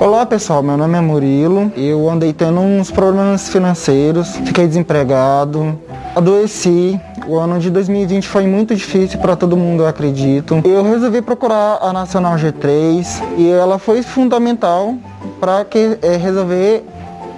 [0.00, 1.70] Olá pessoal, meu nome é Murilo.
[1.76, 5.78] Eu andei tendo uns problemas financeiros, fiquei desempregado,
[6.16, 7.00] adoeci.
[7.26, 10.60] O ano de 2020 foi muito difícil para todo mundo, eu acredito.
[10.64, 13.06] Eu resolvi procurar a Nacional G3
[13.36, 14.96] e ela foi fundamental
[15.38, 16.84] para que é, resolver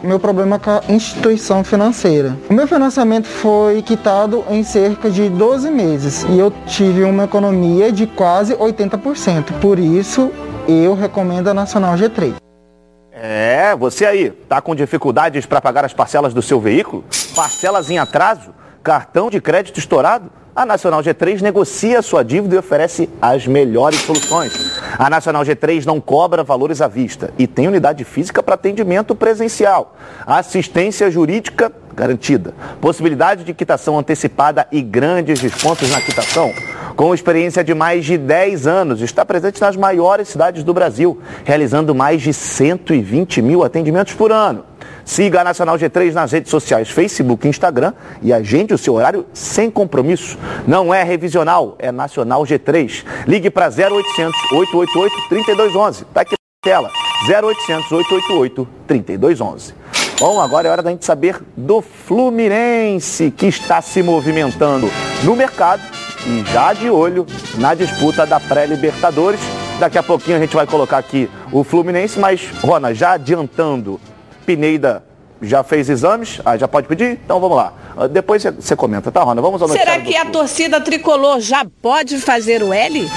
[0.03, 2.37] meu problema com a instituição financeira.
[2.49, 7.93] O meu financiamento foi quitado em cerca de 12 meses e eu tive uma economia
[7.93, 9.61] de quase 80%.
[9.61, 10.31] Por isso,
[10.67, 12.35] eu recomendo a Nacional G3.
[13.13, 17.05] É, você aí, tá com dificuldades para pagar as parcelas do seu veículo?
[17.35, 18.64] Parcelas em atraso?
[18.85, 20.31] Cartão de crédito estourado?
[20.55, 24.53] A Nacional G3 negocia sua dívida e oferece as melhores soluções.
[24.99, 29.97] A Nacional G3 não cobra valores à vista e tem unidade física para atendimento presencial.
[30.27, 32.53] Assistência jurídica garantida.
[32.79, 36.53] Possibilidade de quitação antecipada e grandes descontos na quitação.
[36.95, 41.95] Com experiência de mais de 10 anos, está presente nas maiores cidades do Brasil, realizando
[41.95, 44.74] mais de 120 mil atendimentos por ano.
[45.05, 49.71] Siga a Nacional G3 nas redes sociais, Facebook Instagram e agende o seu horário sem
[49.71, 50.39] compromisso.
[50.67, 53.05] Não é revisional, é Nacional G3.
[53.27, 56.03] Ligue para 0800 888 3211.
[56.03, 56.91] Está aqui na tela.
[57.29, 59.75] 0800 888 3211.
[60.19, 64.89] Bom, agora é hora da gente saber do Fluminense, que está se movimentando
[65.25, 65.83] no mercado
[66.27, 69.41] e já de olho na disputa da pré-Libertadores.
[69.79, 74.01] Daqui a pouquinho a gente vai colocar aqui o Fluminense, mas, Rona, já adiantando,
[74.45, 75.03] Pineida
[75.43, 76.41] já fez exames?
[76.45, 77.19] Ah, já pode pedir?
[77.25, 77.73] Então vamos lá.
[77.97, 79.41] Ah, depois você comenta, tá, Rona?
[79.41, 83.09] Vamos ao Será que a torcida tricolor já pode fazer o L?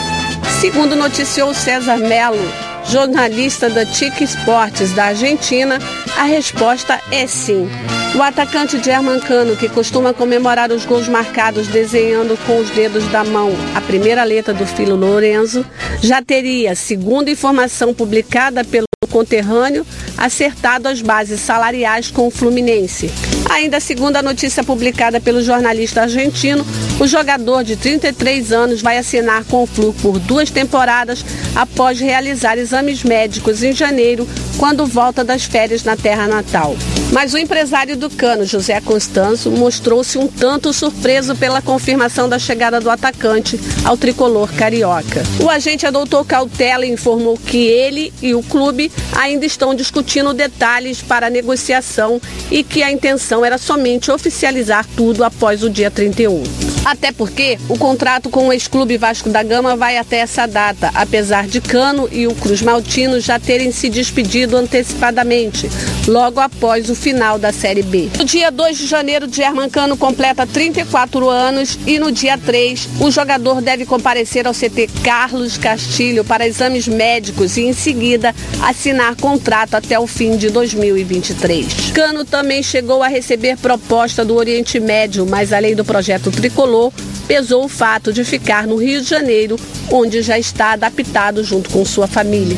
[0.60, 2.38] Segundo noticiou César Melo,
[2.86, 5.78] jornalista da TIC Esportes da Argentina,
[6.18, 7.70] a resposta é sim.
[8.16, 13.24] O atacante German Cano, que costuma comemorar os gols marcados desenhando com os dedos da
[13.24, 15.64] mão a primeira letra do filho Lorenzo,
[16.02, 19.86] já teria, segundo informação publicada pelo conterrâneo,
[20.18, 23.12] acertado as bases salariais com o Fluminense.
[23.50, 26.66] Ainda segundo a notícia publicada pelo jornalista argentino,
[27.00, 31.24] o jogador de 33 anos vai assinar com o Flu por duas temporadas
[31.56, 36.76] após realizar exames médicos em janeiro, quando volta das férias na terra natal.
[37.12, 42.82] Mas o empresário do Cano, José Constanzo, mostrou-se um tanto surpreso pela confirmação da chegada
[42.82, 45.24] do atacante ao tricolor carioca.
[45.42, 51.02] O agente adotou cautela e informou que ele e o clube ainda estão discutindo detalhes
[51.02, 56.67] para a negociação e que a intenção era somente oficializar tudo após o dia 31.
[56.86, 61.48] Até porque o contrato com o ex-clube Vasco da Gama vai até essa data, apesar
[61.48, 65.70] de Cano e o Cruz Maltino já terem se despedido antecipadamente,
[66.08, 68.10] logo após o final da Série B.
[68.18, 73.12] No dia 2 de janeiro, German Cano completa 34 anos e no dia 3, o
[73.12, 79.76] jogador deve comparecer ao CT Carlos Castilho para exames médicos e em seguida assinar contrato
[79.76, 81.92] até o fim de 2023.
[81.94, 86.32] Cano também chegou a receber proposta do Oriente Médio, mas além do projeto
[86.68, 86.92] tricolor,
[87.28, 89.56] pesou o fato de ficar no Rio de Janeiro,
[89.92, 92.58] onde já está adaptado junto com sua família.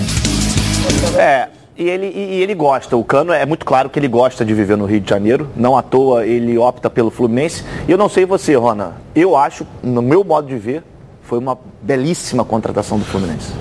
[1.15, 4.53] É, e ele, e ele gosta, o Cano é muito claro que ele gosta de
[4.53, 7.63] viver no Rio de Janeiro, não à toa ele opta pelo Fluminense.
[7.87, 10.83] E eu não sei você, Rona, eu acho, no meu modo de ver,
[11.21, 13.53] foi uma belíssima contratação do Fluminense.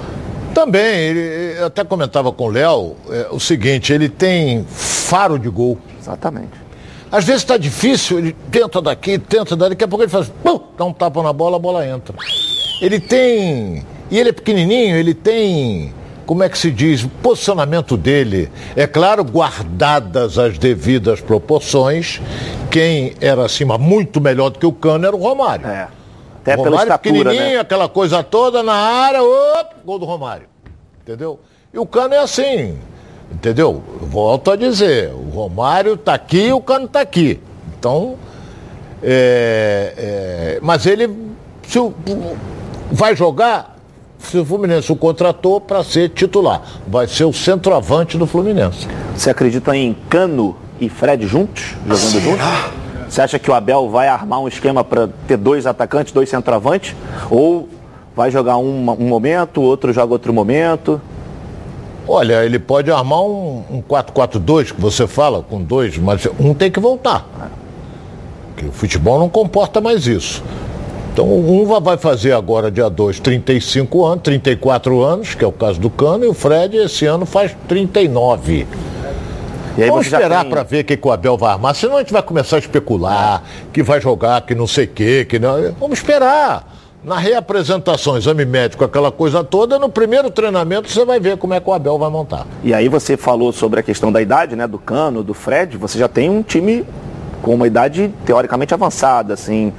[0.54, 5.48] Também, ele, eu até comentava com o Léo é, o seguinte, ele tem faro de
[5.48, 5.78] gol.
[6.00, 6.57] Exatamente.
[7.10, 10.60] Às vezes está difícil, ele tenta daqui, tenta daqui, daqui a pouco ele faz, pum,
[10.76, 12.14] dá um tapa na bola, a bola entra.
[12.82, 15.94] Ele tem, e ele é pequenininho, ele tem,
[16.26, 22.20] como é que se diz, o posicionamento dele, é claro, guardadas as devidas proporções,
[22.70, 25.66] quem era acima muito melhor do que o Cano era o Romário.
[25.66, 25.88] É.
[26.42, 27.58] Até o Romário estatura, pequenininho, né?
[27.58, 30.46] aquela coisa toda na área, op, gol do Romário.
[31.02, 31.40] Entendeu?
[31.72, 32.78] E o Cano é assim,
[33.32, 33.82] entendeu?
[34.00, 37.40] Eu volto a dizer, o Romário tá aqui, o Cano tá aqui.
[37.78, 38.16] Então,
[39.02, 41.08] é, é, mas ele
[41.66, 41.92] se o-
[42.90, 43.76] vai jogar,
[44.18, 48.88] se o Fluminense o contratou para ser titular, vai ser o centroavante do Fluminense.
[49.14, 52.46] Você acredita em Cano e Fred juntos, jogando juntos?
[53.08, 56.94] Você acha que o Abel vai armar um esquema para ter dois atacantes, dois centroavantes?
[57.30, 57.68] Ou
[58.14, 61.00] vai jogar um, um momento, outro joga outro momento?
[62.08, 66.70] Olha, ele pode armar um, um 4-4-2 que você fala, com dois, mas um tem
[66.70, 67.26] que voltar.
[68.54, 70.42] Porque o futebol não comporta mais isso.
[71.12, 75.52] Então um va- vai fazer agora, dia 2, 35 anos, 34 anos, que é o
[75.52, 78.66] caso do Cano, e o Fred esse ano faz 39.
[79.76, 81.96] E aí Vamos esperar tem- para ver o que, que o Abel vai armar, senão
[81.96, 83.42] a gente vai começar a especular,
[83.72, 85.72] que vai jogar, que não sei o quê, que não.
[85.78, 86.67] Vamos esperar.
[87.02, 91.60] Na reapresentação, exame médico, aquela coisa toda, no primeiro treinamento você vai ver como é
[91.60, 92.44] que o Abel vai montar.
[92.64, 94.66] E aí você falou sobre a questão da idade, né?
[94.66, 95.76] Do Cano, do Fred.
[95.76, 96.84] Você já tem um time
[97.40, 99.72] com uma idade teoricamente avançada, assim,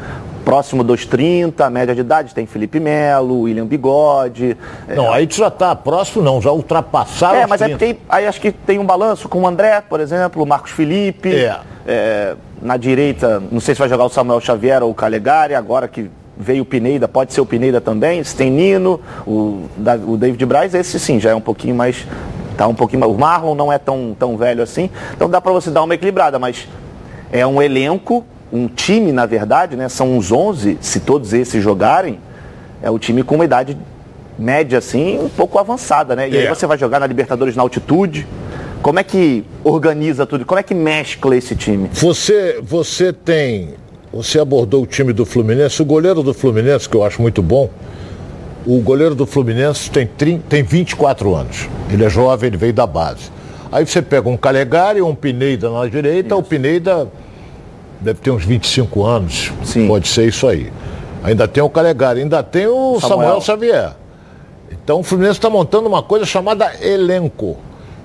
[0.45, 2.33] próximo dos 30, média de idade.
[2.33, 4.55] Tem Felipe Melo, William Bigode.
[4.87, 7.77] É, Não, aí já está próximo, não, já ultrapassaram É, mas é 30.
[7.77, 11.35] porque aí acho que tem um balanço com o André, por exemplo, o Marcos Felipe.
[11.35, 11.59] É.
[11.85, 15.87] É, na direita, não sei se vai jogar o Samuel Xavier ou o Calegari, agora
[15.87, 16.09] que
[16.41, 18.23] veio o Pineda, pode ser o Pineda também.
[18.23, 22.07] Se tem Nino, o, Da- o David Braz, esse sim, já é um pouquinho mais.
[22.57, 23.11] Tá um pouquinho mais.
[23.11, 24.89] O Marlon não é tão, tão velho assim.
[25.13, 26.67] Então dá para você dar uma equilibrada, mas
[27.31, 29.89] é um elenco, um time, na verdade, né?
[29.89, 32.19] São uns 11, se todos esses jogarem,
[32.81, 33.77] é o time com uma idade
[34.37, 36.29] média, assim, um pouco avançada, né?
[36.29, 36.49] E aí É.
[36.55, 38.25] você vai jogar na Libertadores na altitude.
[38.81, 40.45] Como é que organiza tudo?
[40.45, 41.89] Como é que mescla esse time?
[41.91, 43.73] Você, você tem.
[44.11, 47.69] Você abordou o time do Fluminense, o goleiro do Fluminense, que eu acho muito bom.
[48.65, 51.69] O goleiro do Fluminense tem, 30, tem 24 anos.
[51.91, 53.31] Ele é jovem, ele veio da base.
[53.71, 57.07] Aí você pega um Calegari, um Pineda na direita, o Pineda
[58.01, 59.53] deve ter uns 25 anos.
[59.63, 59.87] Sim.
[59.87, 60.71] Pode ser isso aí.
[61.23, 63.19] Ainda tem o Calegari, ainda tem o Samuel.
[63.19, 63.91] Samuel, Xavier.
[64.71, 67.57] Então o Fluminense está montando uma coisa chamada elenco.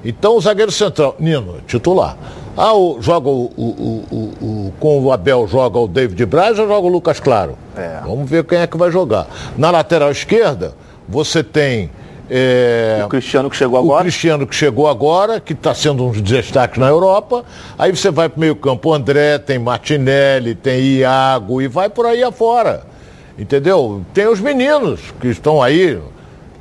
[0.05, 2.17] Então o zagueiro central, Nino, titular.
[2.57, 6.69] Ah, o, joga o, o, o, o, com o Abel joga o David Braz ou
[6.69, 7.59] joga o Lucas Claro?
[7.77, 8.01] É.
[8.07, 9.27] Vamos ver quem é que vai jogar.
[9.57, 10.75] Na lateral esquerda,
[11.09, 11.90] você tem.
[12.31, 14.03] é, O Cristiano que chegou o agora.
[14.03, 17.45] Cristiano que chegou agora, que está sendo um dos destaques na Europa.
[17.77, 21.88] Aí você vai para o meio campo, o André, tem Martinelli, tem Iago e vai
[21.88, 22.83] por aí afora.
[23.37, 24.03] Entendeu?
[24.14, 25.99] Tem os meninos que estão aí,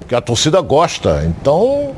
[0.07, 1.23] que a torcida gosta.
[1.27, 1.91] Então,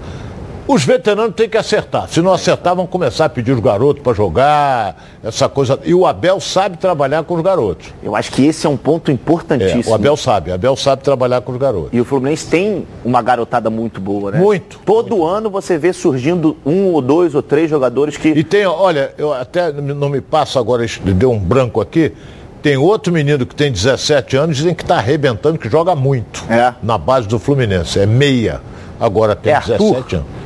[0.68, 2.08] os veteranos têm que acertar.
[2.10, 5.80] Se não acertar, vão começar a pedir os garotos para jogar, essa coisa.
[5.86, 7.88] E o Abel sabe trabalhar com os garotos.
[8.02, 9.92] Eu acho que esse é um ponto É, importantíssimo.
[9.92, 11.90] o Abel sabe, o Abel sabe trabalhar com os garotos.
[11.94, 14.40] E o Fluminense tem uma garotada muito boa, né?
[14.40, 14.80] Muito.
[14.86, 18.30] Todo ano você vê surgindo um ou dois ou três jogadores que.
[18.30, 22.12] E tem, olha, eu até não me passo agora, deu um branco aqui.
[22.64, 26.74] Tem outro menino que tem 17 anos, dizem que está arrebentando, que joga muito É.
[26.82, 28.00] na base do Fluminense.
[28.00, 28.60] É meia,
[29.00, 30.16] agora tem É 17 Arthur?
[30.16, 30.45] anos.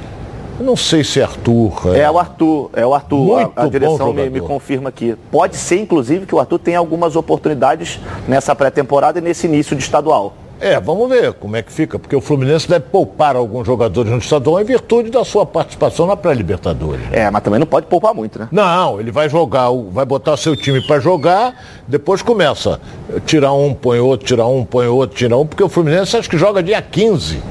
[0.59, 1.95] Não sei se é Arthur.
[1.95, 3.17] É o Arthur, é o Arthur.
[3.17, 5.15] Muito a, a direção me, me confirma aqui.
[5.31, 9.83] Pode ser, inclusive, que o Arthur tenha algumas oportunidades nessa pré-temporada e nesse início de
[9.83, 10.33] estadual.
[10.61, 14.17] É, vamos ver como é que fica, porque o Fluminense deve poupar alguns jogadores no
[14.17, 17.01] estadual em virtude da sua participação na pré-libertadores.
[17.13, 18.49] É, mas também não pode poupar muito, né?
[18.51, 21.55] Não, ele vai jogar, vai botar seu time para jogar,
[21.87, 22.81] depois começa.
[23.25, 26.37] Tirar um, põe outro, tirar um, põe outro, tirar um, porque o Fluminense acho que
[26.37, 27.41] joga dia 15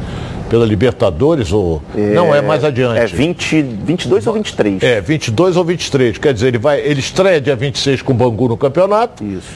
[0.49, 1.83] pela Libertadores, ou.
[1.95, 2.99] não, é mais adiante.
[3.01, 4.83] É 20, 22 ou 23.
[4.83, 6.19] É, 22 ou 23.
[6.19, 9.23] Quer dizer, ele, vai, ele estreia dia 26 com o Bangu no campeonato.
[9.25, 9.49] Isso.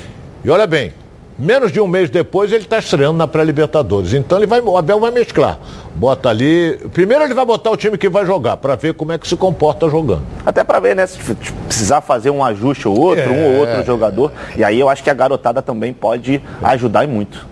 [0.44, 0.92] E olha bem,
[1.38, 4.12] menos de um mês depois ele está estreando na pré-Libertadores.
[4.12, 5.58] Então ele vai, o Abel vai mesclar.
[5.94, 6.78] Bota ali.
[6.92, 9.36] Primeiro ele vai botar o time que vai jogar, para ver como é que se
[9.36, 10.22] comporta jogando.
[10.44, 11.06] Até para ver, né?
[11.06, 14.32] Se f- precisar fazer um ajuste ou outro, um ou outro jogador.
[14.56, 17.46] E aí eu acho que a garotada também pode ajudar e muito.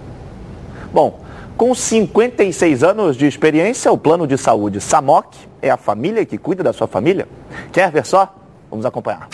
[0.92, 1.19] Bom,
[1.60, 6.62] com 56 anos de experiência, o plano de saúde SAMOC é a família que cuida
[6.62, 7.28] da sua família?
[7.70, 8.34] Quer ver só?
[8.70, 9.28] Vamos acompanhar.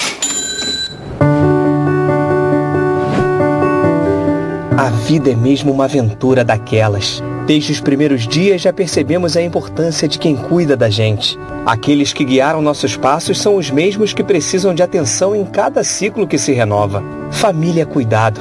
[4.76, 7.22] A vida é mesmo uma aventura daquelas.
[7.46, 11.38] Desde os primeiros dias já percebemos a importância de quem cuida da gente.
[11.64, 16.26] Aqueles que guiaram nossos passos são os mesmos que precisam de atenção em cada ciclo
[16.26, 17.04] que se renova.
[17.30, 18.40] Família é cuidado.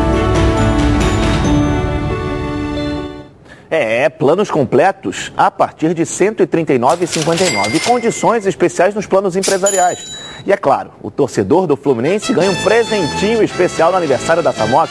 [3.73, 10.11] É, planos completos a partir de R$ 139,59 e condições especiais nos planos empresariais.
[10.45, 14.89] E é claro, o torcedor do Fluminense ganha um presentinho especial no aniversário da Samoc.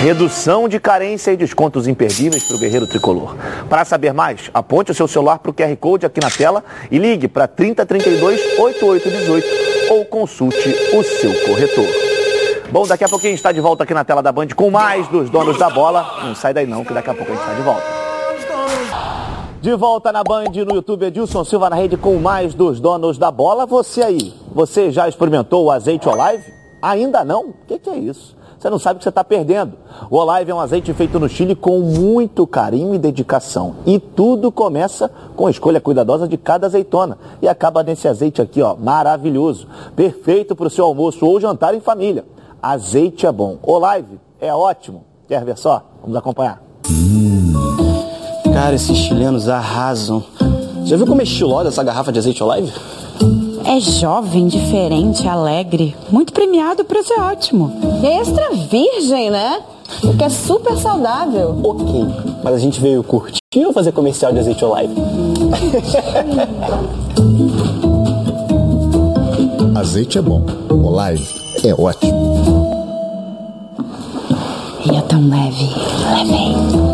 [0.00, 3.36] Redução de carência e descontos imperdíveis para o Guerreiro Tricolor.
[3.68, 6.96] Para saber mais, aponte o seu celular para o QR Code aqui na tela e
[6.96, 11.86] ligue para 3032 8818 ou consulte o seu corretor.
[12.70, 14.70] Bom, daqui a pouquinho a gente está de volta aqui na tela da Band com
[14.70, 16.24] mais dos donos da bola.
[16.24, 17.93] Não sai daí não, que daqui a pouco a gente está de volta.
[19.64, 23.30] De volta na Band no YouTube, Edilson Silva na rede com mais dos donos da
[23.30, 23.64] bola.
[23.64, 26.44] Você aí, você já experimentou o azeite Olive?
[26.82, 27.44] Ainda não?
[27.46, 28.36] O que, que é isso?
[28.58, 29.72] Você não sabe o que você está perdendo.
[30.10, 33.76] O Olive é um azeite feito no Chile com muito carinho e dedicação.
[33.86, 37.16] E tudo começa com a escolha cuidadosa de cada azeitona.
[37.40, 39.66] E acaba nesse azeite aqui, ó, maravilhoso.
[39.96, 42.26] Perfeito para o seu almoço ou jantar em família.
[42.62, 43.56] Azeite é bom.
[43.62, 45.06] Olive é ótimo.
[45.26, 45.82] Quer ver só?
[46.02, 46.62] Vamos acompanhar.
[48.54, 50.22] Cara, esses chilenos arrasam.
[50.84, 52.72] Já viu como é estilosa essa garrafa de azeite Olive?
[53.66, 55.96] É jovem, diferente, alegre.
[56.08, 57.76] Muito premiado, o preço é ótimo.
[58.00, 59.60] E é extra virgem, né?
[60.04, 61.58] O que é super saudável.
[61.64, 62.06] Ok,
[62.44, 64.94] mas a gente veio curtir ou fazer comercial de azeite Olive?
[69.74, 71.28] Azeite é bom, Olive
[71.64, 72.70] é ótimo.
[74.86, 75.68] E é tão leve,
[76.04, 76.93] leve.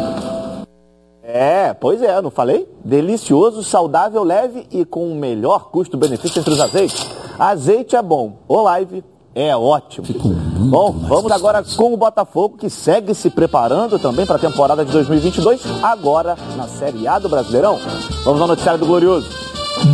[1.33, 2.69] É, pois é, não falei?
[2.85, 7.07] Delicioso, saudável, leve e com o melhor custo-benefício entre os azeites.
[7.39, 9.05] Azeite é bom, Olive
[9.35, 10.07] é ótimo.
[10.69, 14.91] Bom, vamos agora com o Botafogo, que segue se preparando também para a temporada de
[14.91, 17.79] 2022, agora na Série A do Brasileirão.
[18.25, 19.29] Vamos ao noticiário do Glorioso.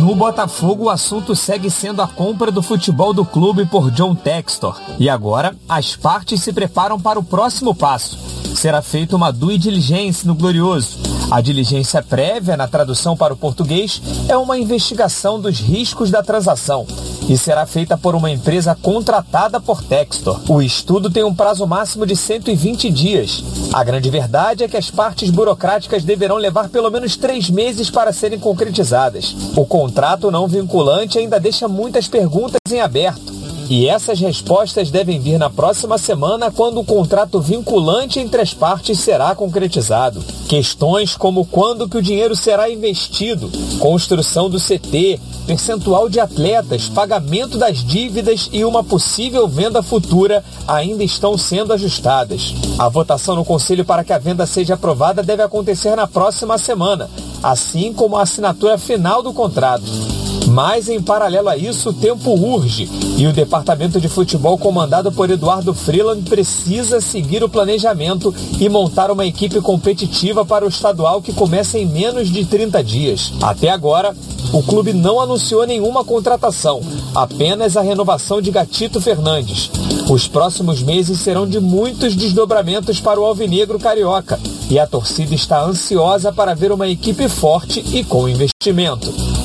[0.01, 4.75] No Botafogo, o assunto segue sendo a compra do futebol do clube por John Textor.
[4.99, 8.17] E agora, as partes se preparam para o próximo passo.
[8.55, 11.16] Será feita uma due diligence no Glorioso.
[11.29, 16.87] A diligência prévia, na tradução para o português, é uma investigação dos riscos da transação
[17.27, 20.39] e será feita por uma empresa contratada por Textor.
[20.47, 23.43] O estudo tem um prazo máximo de 120 dias.
[23.73, 28.13] A grande verdade é que as partes burocráticas deverão levar pelo menos três meses para
[28.13, 29.35] serem concretizadas.
[29.53, 33.36] O contrato não vinculante ainda deixa muitas perguntas em aberto.
[33.69, 38.99] E essas respostas devem vir na próxima semana, quando o contrato vinculante entre as partes
[38.99, 40.23] será concretizado.
[40.47, 47.57] Questões como quando que o dinheiro será investido, construção do CT, percentual de atletas, pagamento
[47.57, 52.53] das dívidas e uma possível venda futura ainda estão sendo ajustadas.
[52.79, 57.09] A votação no Conselho para que a venda seja aprovada deve acontecer na próxima semana,
[57.43, 60.26] assim como a assinatura final do contrato.
[60.57, 65.29] Mas, em paralelo a isso, o tempo urge e o departamento de futebol comandado por
[65.29, 71.31] Eduardo Freeland precisa seguir o planejamento e montar uma equipe competitiva para o estadual que
[71.31, 73.33] começa em menos de 30 dias.
[73.39, 74.15] Até agora,
[74.51, 76.81] o clube não anunciou nenhuma contratação,
[77.13, 79.69] apenas a renovação de Gatito Fernandes.
[80.09, 84.39] Os próximos meses serão de muitos desdobramentos para o Alvinegro Carioca
[84.71, 89.36] e a torcida está ansiosa para ver uma equipe forte e com investimento.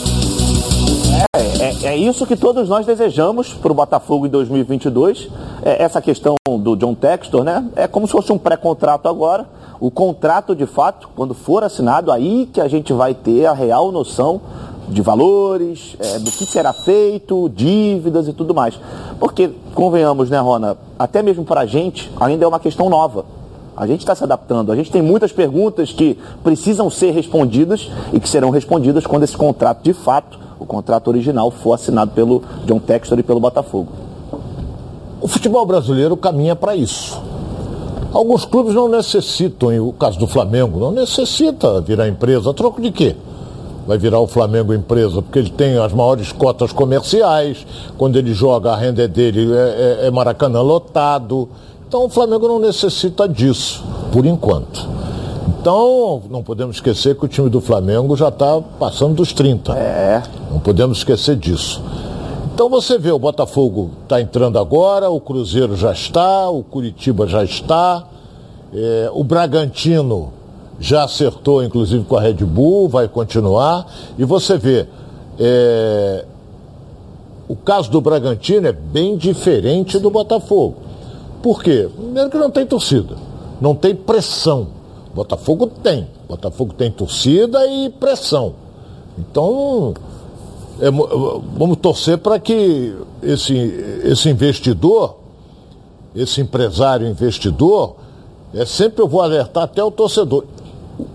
[1.13, 5.29] É, é, é, isso que todos nós desejamos para o Botafogo em 2022.
[5.63, 7.65] É, essa questão do John Textor, né?
[7.77, 9.47] É como se fosse um pré-contrato agora.
[9.79, 13.93] O contrato, de fato, quando for assinado, aí que a gente vai ter a real
[13.93, 14.41] noção
[14.89, 18.79] de valores, é, do que será feito, dívidas e tudo mais.
[19.19, 23.25] Porque, convenhamos, né, Rona, até mesmo para a gente ainda é uma questão nova.
[23.77, 24.71] A gente está se adaptando.
[24.71, 29.37] A gente tem muitas perguntas que precisam ser respondidas e que serão respondidas quando esse
[29.37, 33.93] contrato, de fato, o contrato original, for assinado pelo John Textor e pelo Botafogo.
[35.21, 37.21] O futebol brasileiro caminha para isso.
[38.13, 42.53] Alguns clubes não necessitam, e o caso do Flamengo, não necessita virar empresa.
[42.53, 43.17] Troco de quê?
[43.87, 47.67] vai virar o Flamengo empresa, porque ele tem as maiores cotas comerciais,
[47.99, 51.49] quando ele joga a renda é dele é, é, é Maracanã lotado.
[51.87, 54.89] Então o Flamengo não necessita disso, por enquanto.
[55.49, 59.72] Então, não podemos esquecer que o time do Flamengo já está passando dos 30.
[59.76, 60.22] É.
[60.51, 61.82] Não podemos esquecer disso.
[62.55, 67.43] Então você vê, o Botafogo está entrando agora, o Cruzeiro já está, o Curitiba já
[67.43, 68.07] está,
[68.74, 70.32] é, o Bragantino
[70.78, 73.86] já acertou, inclusive, com a Red Bull, vai continuar.
[74.18, 74.86] E você vê,
[75.38, 76.26] é,
[77.49, 80.76] o caso do Bragantino é bem diferente do Botafogo.
[81.43, 81.88] Por quê?
[81.95, 83.16] Primeiro que não tem torcida,
[83.61, 84.82] não tem pressão.
[85.15, 86.09] Botafogo tem.
[86.29, 88.55] Botafogo tem torcida e pressão.
[89.19, 89.95] Então,
[90.81, 93.55] é, vamos torcer para que esse,
[94.05, 95.17] esse investidor,
[96.15, 97.97] esse empresário investidor,
[98.55, 100.45] é sempre eu vou alertar até o torcedor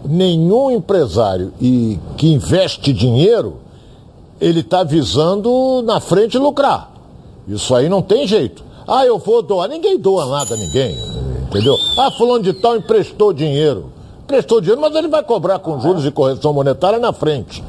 [0.05, 3.57] nenhum empresário e que investe dinheiro,
[4.39, 6.91] ele está visando na frente lucrar.
[7.47, 8.63] Isso aí não tem jeito.
[8.87, 9.67] Ah, eu vou doar.
[9.67, 10.95] Ninguém doa nada a ninguém.
[11.57, 11.77] Entendeu?
[11.97, 13.91] Ah, fulano de tal emprestou dinheiro.
[14.23, 17.63] Emprestou dinheiro, mas ele vai cobrar com juros e correção monetária na frente.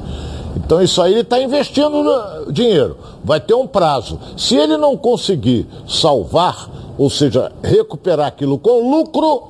[0.55, 2.97] Então isso aí ele está investindo dinheiro.
[3.23, 4.19] Vai ter um prazo.
[4.37, 9.49] Se ele não conseguir salvar, ou seja, recuperar aquilo com lucro,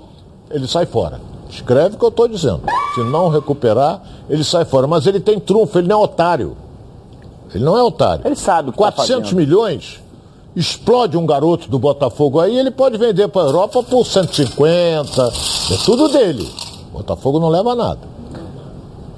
[0.50, 1.20] ele sai fora.
[1.50, 2.62] Escreve o que eu estou dizendo.
[2.96, 4.88] Se não recuperar, ele sai fora.
[4.88, 6.56] Mas ele tem trunfo, ele não é otário.
[7.54, 8.26] Ele não é otário.
[8.26, 10.00] Ele sabe o que 400 tá milhões,
[10.56, 15.34] explode um garoto do Botafogo aí, ele pode vender para a Europa por 150.
[15.72, 16.50] É tudo dele.
[16.92, 18.00] Botafogo não leva nada.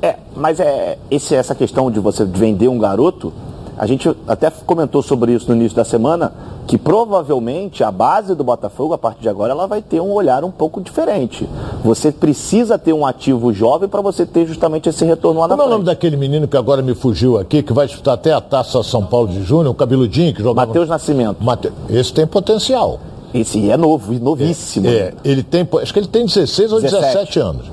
[0.02, 3.32] É, mas é esse, essa questão de você vender um garoto,
[3.78, 6.32] a gente até comentou sobre isso no início da semana
[6.68, 10.44] que provavelmente a base do Botafogo, a partir de agora, ela vai ter um olhar
[10.44, 11.48] um pouco diferente.
[11.84, 15.64] Você precisa ter um ativo jovem para você ter justamente esse retorno lá na Como
[15.64, 18.40] é o nome daquele menino que agora me fugiu aqui, que vai disputar até a
[18.40, 20.68] taça São Paulo de Júnior, o cabeludinho que jogava...
[20.68, 21.44] Matheus Nascimento.
[21.44, 21.72] Mate...
[21.90, 23.00] Esse tem potencial.
[23.34, 24.88] Esse é novo, novíssimo.
[24.88, 27.66] É, é, ele tem, acho que ele tem 16 ou 17, 17 anos.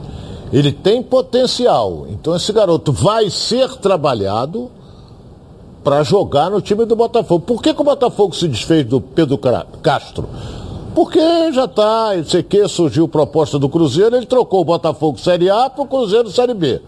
[0.52, 2.06] Ele tem potencial.
[2.08, 4.70] Então esse garoto vai ser trabalhado
[5.82, 7.44] para jogar no time do Botafogo.
[7.44, 9.38] Por que, que o Botafogo se desfez do Pedro
[9.82, 10.28] Castro?
[10.94, 15.48] Porque já está, não sei que, surgiu proposta do Cruzeiro, ele trocou o Botafogo Série
[15.48, 16.80] A para o Cruzeiro Série B.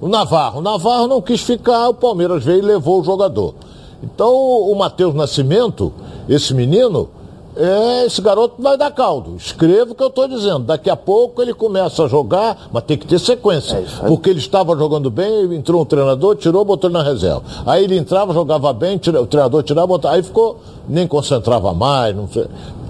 [0.00, 0.58] O Navarro.
[0.58, 3.54] O Navarro não quis ficar, o Palmeiras veio e levou o jogador.
[4.02, 5.92] Então o Matheus Nascimento,
[6.28, 7.08] esse menino,
[7.56, 9.36] é, esse garoto vai dar caldo.
[9.36, 10.60] Escreva o que eu estou dizendo.
[10.60, 13.76] Daqui a pouco ele começa a jogar, mas tem que ter sequência.
[13.76, 17.42] É porque ele estava jogando bem, entrou um treinador, tirou, botou ele na reserva.
[17.66, 20.14] Aí ele entrava, jogava bem, tira, o treinador tirava, botava.
[20.14, 22.14] Aí ficou, nem concentrava mais.
[22.14, 22.46] Não sei.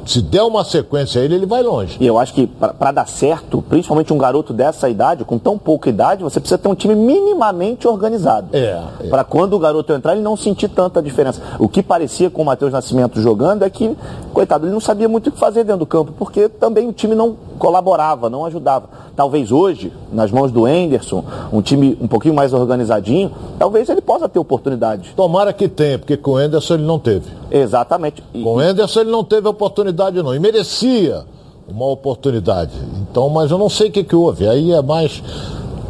[0.07, 1.97] Se der uma sequência a ele, ele vai longe.
[2.01, 5.89] E eu acho que para dar certo, principalmente um garoto dessa idade, com tão pouca
[5.89, 8.49] idade, você precisa ter um time minimamente organizado.
[8.53, 8.81] É.
[9.01, 9.09] é.
[9.09, 11.41] Para quando o garoto entrar, ele não sentir tanta diferença.
[11.59, 13.97] O que parecia com o Matheus Nascimento jogando é que,
[14.33, 17.15] coitado, ele não sabia muito o que fazer dentro do campo, porque também o time
[17.15, 18.89] não colaborava, não ajudava.
[19.17, 24.29] Talvez hoje, nas mãos do Enderson, um time um pouquinho mais organizadinho, talvez ele possa
[24.29, 25.13] ter oportunidade.
[25.17, 27.31] Tomara que tenha, porque com o Enderson ele não teve.
[27.51, 28.25] Exatamente.
[28.35, 28.43] E...
[28.43, 31.24] Com o Enderson ele não teve oportunidade não, e merecia
[31.68, 32.72] uma oportunidade.
[33.01, 34.47] Então, mas eu não sei o que, que houve.
[34.47, 35.22] Aí é mais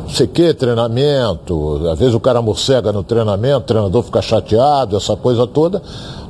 [0.08, 5.16] sei que, treinamento, às vezes o cara morcega no treinamento, o treinador fica chateado, essa
[5.16, 5.82] coisa toda.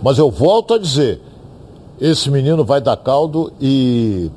[0.02, 1.20] Mas eu volto a dizer,
[2.00, 4.30] esse menino vai dar caldo e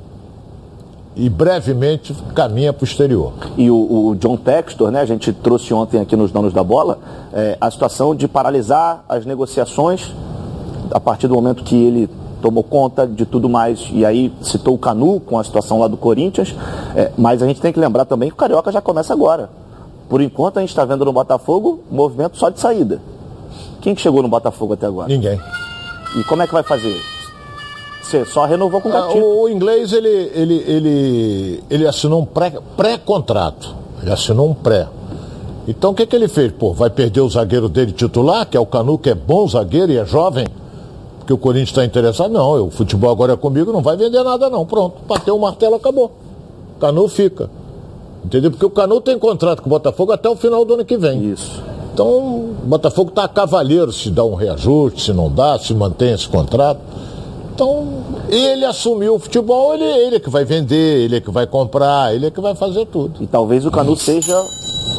[1.18, 3.32] e brevemente caminha para o exterior.
[3.56, 3.74] E o,
[4.10, 7.00] o, John Textor, né, a gente trouxe ontem aqui nos Donos da Bola,
[7.32, 10.14] é, a situação de paralisar as negociações
[10.92, 12.08] a partir do momento que ele
[12.40, 13.88] tomou conta de tudo mais.
[13.92, 16.54] E aí citou o Canu com a situação lá do Corinthians,
[16.94, 19.50] é, mas a gente tem que lembrar também que o Carioca já começa agora.
[20.08, 23.00] Por enquanto a gente está vendo no Botafogo movimento só de saída.
[23.80, 25.08] Quem que chegou no Botafogo até agora?
[25.08, 25.38] Ninguém.
[26.16, 26.96] E como é que vai fazer?
[28.02, 29.18] Você só renovou com o Gatito.
[29.18, 33.68] o, o, inglês, ele, ele, ele, ele assinou um pré-contrato.
[33.68, 34.88] Pré ele assinou um pré.
[35.66, 36.50] Então o que, que ele fez?
[36.52, 39.92] Pô, vai perder o zagueiro dele titular, que é o Canu, que é bom zagueiro
[39.92, 40.46] e é jovem,
[41.28, 42.32] porque o Corinthians está interessado.
[42.32, 44.64] Não, o futebol agora é comigo, não vai vender nada não.
[44.64, 46.10] Pronto, bateu o martelo, acabou.
[46.80, 47.50] Canu fica.
[48.24, 48.50] Entendeu?
[48.50, 51.30] Porque o Canu tem contrato com o Botafogo até o final do ano que vem.
[51.30, 51.62] Isso.
[51.92, 56.14] Então, o Botafogo está a cavaleiro se dá um reajuste, se não dá, se mantém
[56.14, 56.80] esse contrato.
[57.54, 57.86] Então,
[58.30, 62.14] ele assumiu o futebol, ele, ele é que vai vender, ele é que vai comprar,
[62.14, 63.22] ele é que vai fazer tudo.
[63.22, 64.34] E talvez o Canu seja,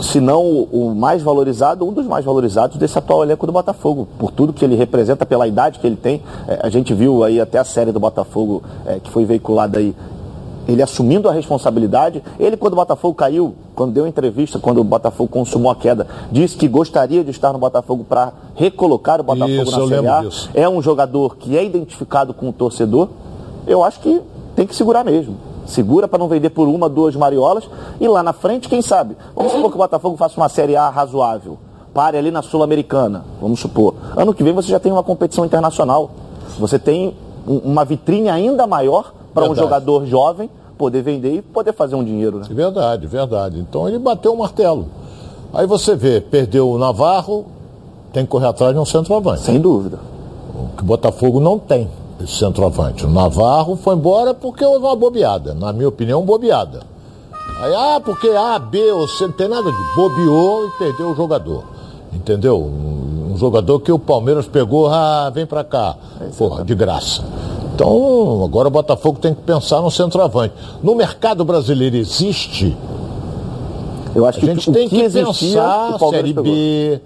[0.03, 4.31] se não o mais valorizado, um dos mais valorizados desse atual elenco do Botafogo, por
[4.31, 6.21] tudo que ele representa, pela idade que ele tem.
[6.47, 9.95] É, a gente viu aí até a série do Botafogo é, que foi veiculada aí
[10.67, 12.21] ele assumindo a responsabilidade.
[12.39, 16.55] Ele, quando o Botafogo caiu, quando deu entrevista, quando o Botafogo consumou a queda, disse
[16.55, 20.23] que gostaria de estar no Botafogo para recolocar o Botafogo Isso, na Série A.
[20.53, 23.09] É um jogador que é identificado com o torcedor.
[23.65, 24.21] Eu acho que
[24.55, 25.48] tem que segurar mesmo.
[25.69, 27.69] Segura para não vender por uma, duas mariolas.
[27.99, 29.15] E lá na frente, quem sabe?
[29.35, 31.57] Vamos supor que o Botafogo faça uma Série A razoável.
[31.93, 33.95] Pare ali na Sul-Americana, vamos supor.
[34.15, 36.11] Ano que vem você já tem uma competição internacional.
[36.59, 37.15] Você tem
[37.45, 42.39] uma vitrine ainda maior para um jogador jovem poder vender e poder fazer um dinheiro.
[42.39, 42.45] Né?
[42.49, 43.59] Verdade, verdade.
[43.59, 44.87] Então ele bateu o martelo.
[45.53, 47.45] Aí você vê, perdeu o Navarro,
[48.13, 49.41] tem que correr atrás de um centroavante.
[49.41, 49.99] Sem dúvida.
[50.53, 51.89] O que o Botafogo não tem,
[52.27, 53.05] centroavante.
[53.05, 55.53] O Navarro foi embora porque houve uma bobeada.
[55.53, 56.81] Na minha opinião, bobeada.
[57.61, 61.15] Aí, ah, porque A, B ou C, não tem nada de bobeou e perdeu o
[61.15, 61.63] jogador.
[62.13, 62.57] Entendeu?
[62.57, 65.95] Um, um jogador que o Palmeiras pegou, ah, vem pra cá.
[66.21, 67.23] É Porra, de graça.
[67.73, 70.53] Então, agora o Botafogo tem que pensar no centroavante.
[70.83, 72.75] No mercado brasileiro existe.
[74.15, 76.33] Eu acho que a gente tem que, que pensar Série.
[76.33, 77.01] B,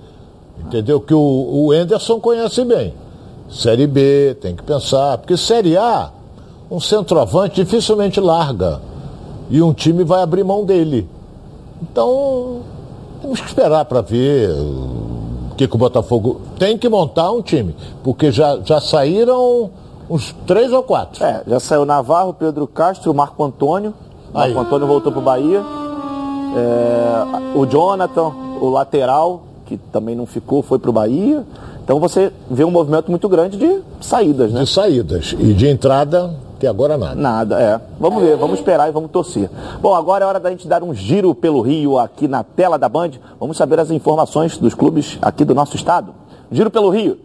[0.65, 0.99] entendeu?
[0.99, 2.93] Que o, o Enderson conhece bem.
[3.53, 5.17] Série B, tem que pensar.
[5.17, 6.11] Porque Série A,
[6.69, 8.81] um centroavante dificilmente larga.
[9.49, 11.07] E um time vai abrir mão dele.
[11.81, 12.61] Então,
[13.21, 17.75] temos que esperar para ver o que, que o Botafogo tem que montar um time.
[18.03, 19.69] Porque já, já saíram
[20.09, 21.23] Uns três ou quatro.
[21.23, 23.93] É, já saiu Navarro, Pedro Castro, o Marco Antônio.
[24.33, 25.63] Marco Antônio voltou para o Bahia.
[26.55, 28.31] É, o Jonathan,
[28.61, 31.45] o lateral, que também não ficou, foi para o Bahia.
[31.83, 34.63] Então você vê um movimento muito grande de saídas, né?
[34.63, 35.35] De saídas.
[35.37, 37.15] E de entrada, até agora nada.
[37.15, 37.81] Nada, é.
[37.99, 39.49] Vamos ver, vamos esperar e vamos torcer.
[39.81, 42.87] Bom, agora é hora da gente dar um giro pelo Rio aqui na tela da
[42.87, 43.11] Band.
[43.39, 46.13] Vamos saber as informações dos clubes aqui do nosso estado.
[46.49, 47.17] Giro pelo Rio.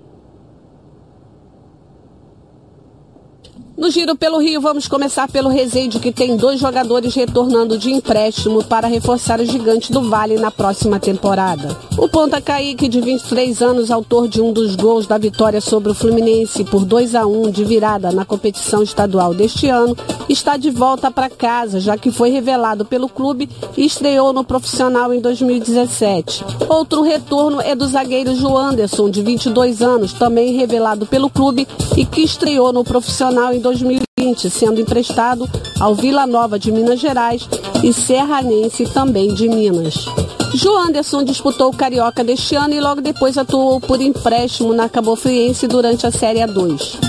[3.79, 8.65] No giro pelo Rio, vamos começar pelo Resende, que tem dois jogadores retornando de empréstimo
[8.65, 11.79] para reforçar o gigante do Vale na próxima temporada.
[11.97, 15.95] O ponta Kaique, de 23 anos, autor de um dos gols da vitória sobre o
[15.95, 19.97] Fluminense por 2 a 1 de virada na competição estadual deste ano,
[20.29, 25.15] está de volta para casa, já que foi revelado pelo clube e estreou no profissional
[25.15, 26.45] em 2017.
[26.69, 31.67] Outro retorno é do zagueiro Joanderson, de 22 anos, também revelado pelo clube
[31.97, 35.49] e que estreou no profissional em 2020, sendo emprestado
[35.79, 37.47] ao Vila Nova de Minas Gerais
[37.85, 40.07] e Serranense também de Minas.
[40.55, 45.67] Joanderson disputou o Carioca deste ano e logo depois atuou por empréstimo na Cabo Friense
[45.67, 47.08] durante a Série A2.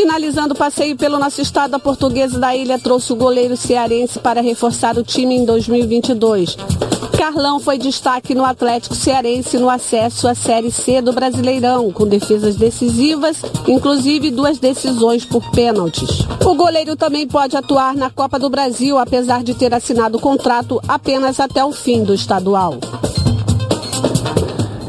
[0.00, 4.40] Finalizando o passeio pelo nosso estado, a portuguesa da ilha trouxe o goleiro cearense para
[4.40, 6.56] reforçar o time em 2022.
[7.18, 12.56] Carlão foi destaque no Atlético Cearense no acesso à Série C do Brasileirão, com defesas
[12.56, 16.20] decisivas, inclusive duas decisões por pênaltis.
[16.46, 20.80] O goleiro também pode atuar na Copa do Brasil, apesar de ter assinado o contrato
[20.88, 22.78] apenas até o fim do estadual.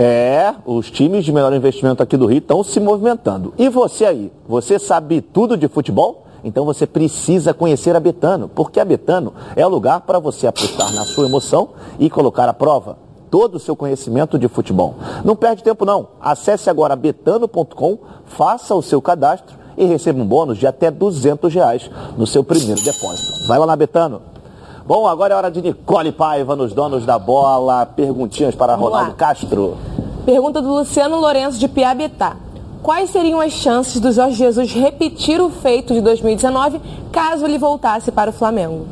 [0.03, 3.53] É, os times de menor investimento aqui do Rio estão se movimentando.
[3.55, 6.25] E você aí, você sabe tudo de futebol?
[6.43, 10.91] Então você precisa conhecer a Betano, porque a Betano é o lugar para você apostar
[10.91, 12.97] na sua emoção e colocar à prova
[13.29, 14.95] todo o seu conhecimento de futebol.
[15.23, 16.07] Não perde tempo não.
[16.19, 21.91] Acesse agora betano.com, faça o seu cadastro e receba um bônus de até 200 reais
[22.17, 23.47] no seu primeiro depósito.
[23.47, 24.30] Vai lá na Betano.
[24.91, 27.85] Bom, agora é hora de Nicole Paiva nos donos da bola.
[27.85, 29.15] Perguntinhas para Vamos Ronaldo lá.
[29.15, 29.77] Castro.
[30.25, 32.35] Pergunta do Luciano Lourenço de Piabetá.
[32.83, 38.11] Quais seriam as chances do Jorge Jesus repetir o feito de 2019 caso ele voltasse
[38.11, 38.85] para o Flamengo?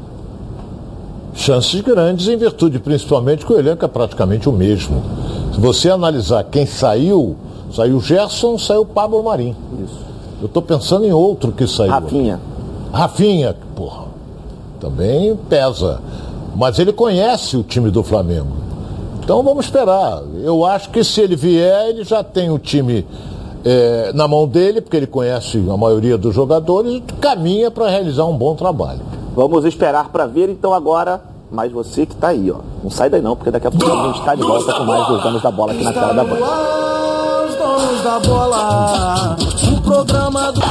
[1.33, 5.03] Chances grandes em virtude principalmente que o elenco é praticamente o mesmo.
[5.53, 7.35] Se você analisar quem saiu,
[7.73, 9.53] saiu o Gerson, saiu o Pablo Marim.
[9.83, 9.99] Isso.
[10.39, 11.91] Eu estou pensando em outro que saiu.
[11.91, 12.39] Rafinha.
[12.93, 14.08] Rafinha, porra.
[14.79, 16.01] Também pesa.
[16.55, 18.57] Mas ele conhece o time do Flamengo.
[19.23, 20.21] Então vamos esperar.
[20.43, 23.05] Eu acho que se ele vier, ele já tem o time
[23.63, 28.25] eh, na mão dele, porque ele conhece a maioria dos jogadores e caminha para realizar
[28.25, 29.01] um bom trabalho.
[29.35, 31.21] Vamos esperar para ver então agora.
[31.51, 32.57] Mas você que está aí, ó.
[32.83, 35.07] Não sai daí não, porque daqui a pouco a gente está de volta com mais
[35.07, 36.35] dos donos da bola aqui na tela da Band.
[37.49, 39.37] Os donos da bola,
[39.71, 40.61] o programa do...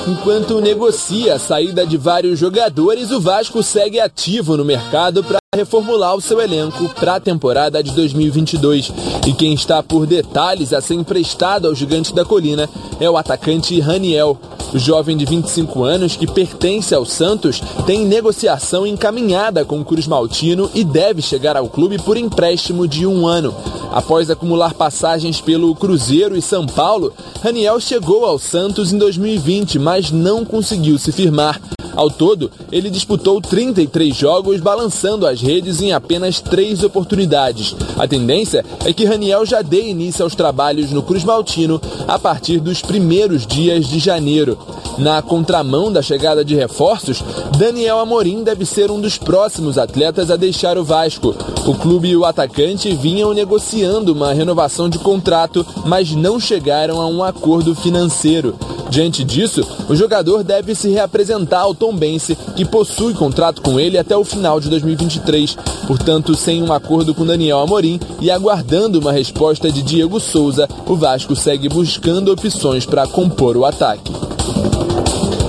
[0.08, 6.14] Enquanto negocia a saída de vários jogadores, o Vasco segue ativo no mercado para reformular
[6.14, 8.92] o seu elenco para a temporada de 2022.
[9.26, 12.70] E quem está por detalhes a ser emprestado ao Gigante da Colina
[13.00, 14.38] é o atacante Raniel.
[14.72, 20.06] O jovem de 25 anos, que pertence ao Santos, tem negociação encaminhada com o Cruz
[20.06, 23.52] Maltino e deve chegar ao clube por empréstimo de um ano.
[23.90, 30.12] Após acumular passagens pelo Cruzeiro e São Paulo, Raniel chegou ao Santos em 2020, mas
[30.12, 31.60] não conseguiu se firmar.
[32.00, 37.76] Ao todo, ele disputou 33 jogos, balançando as redes em apenas três oportunidades.
[37.98, 41.78] A tendência é que Raniel já dê início aos trabalhos no Cruz Maltino
[42.08, 44.56] a partir dos primeiros dias de janeiro.
[44.96, 47.22] Na contramão da chegada de reforços,
[47.58, 51.34] Daniel Amorim deve ser um dos próximos atletas a deixar o Vasco.
[51.66, 57.06] O clube e o atacante vinham negociando uma renovação de contrato, mas não chegaram a
[57.06, 58.56] um acordo financeiro.
[58.90, 64.16] Diante disso, o jogador deve se reapresentar ao Tombense, que possui contrato com ele até
[64.16, 65.54] o final de 2023.
[65.86, 70.96] Portanto, sem um acordo com Daniel Amorim e aguardando uma resposta de Diego Souza, o
[70.96, 74.12] Vasco segue buscando opções para compor o ataque.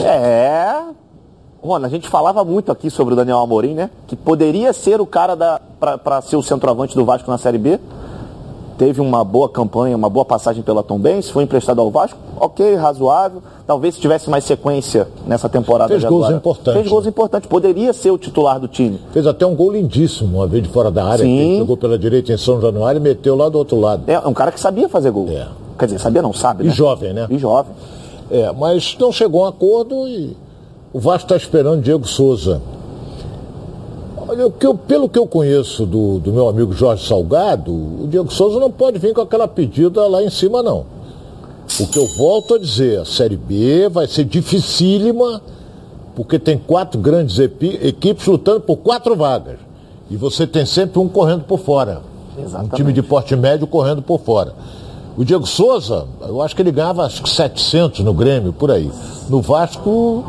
[0.06, 0.80] É.
[1.64, 3.90] Rona, a gente falava muito aqui sobre o Daniel Amorim, né?
[4.08, 7.80] Que poderia ser o cara para ser o centroavante do Vasco na Série B.
[8.82, 13.44] Teve uma boa campanha, uma boa passagem pela Tombense, foi emprestado ao Vasco, ok, razoável.
[13.68, 16.38] Talvez se tivesse mais sequência nessa temporada Fez de gols agora.
[16.38, 19.00] importantes, Fez gols importantes, poderia ser o titular do time.
[19.12, 21.60] Fez até um gol lindíssimo, uma vez de fora da área, Sim.
[21.60, 24.02] jogou pela direita em São Januário e meteu lá do outro lado.
[24.08, 25.28] É um cara que sabia fazer gol.
[25.78, 26.74] Quer dizer, sabia não, sabe, E né?
[26.74, 27.28] jovem, né?
[27.30, 27.74] E jovem.
[28.32, 30.36] É, mas não chegou a um acordo e
[30.92, 32.60] o Vasco está esperando Diego Souza.
[34.28, 38.08] Olha, o que eu- pelo que eu conheço do, do meu amigo Jorge Salgado, o
[38.10, 40.86] Diego Souza não pode vir com aquela pedida lá em cima, não.
[41.80, 45.42] O que eu volto a dizer, a Série B vai ser dificílima,
[46.16, 49.58] porque tem quatro grandes equipes lutando por quatro vagas.
[50.10, 52.02] E você tem sempre um correndo por fora.
[52.64, 54.54] Um time de porte médio correndo por fora.
[55.18, 58.90] O Diego Souza, eu acho que ele ganhava acho que 700 no Grêmio, por aí.
[59.30, 60.24] No Vasco,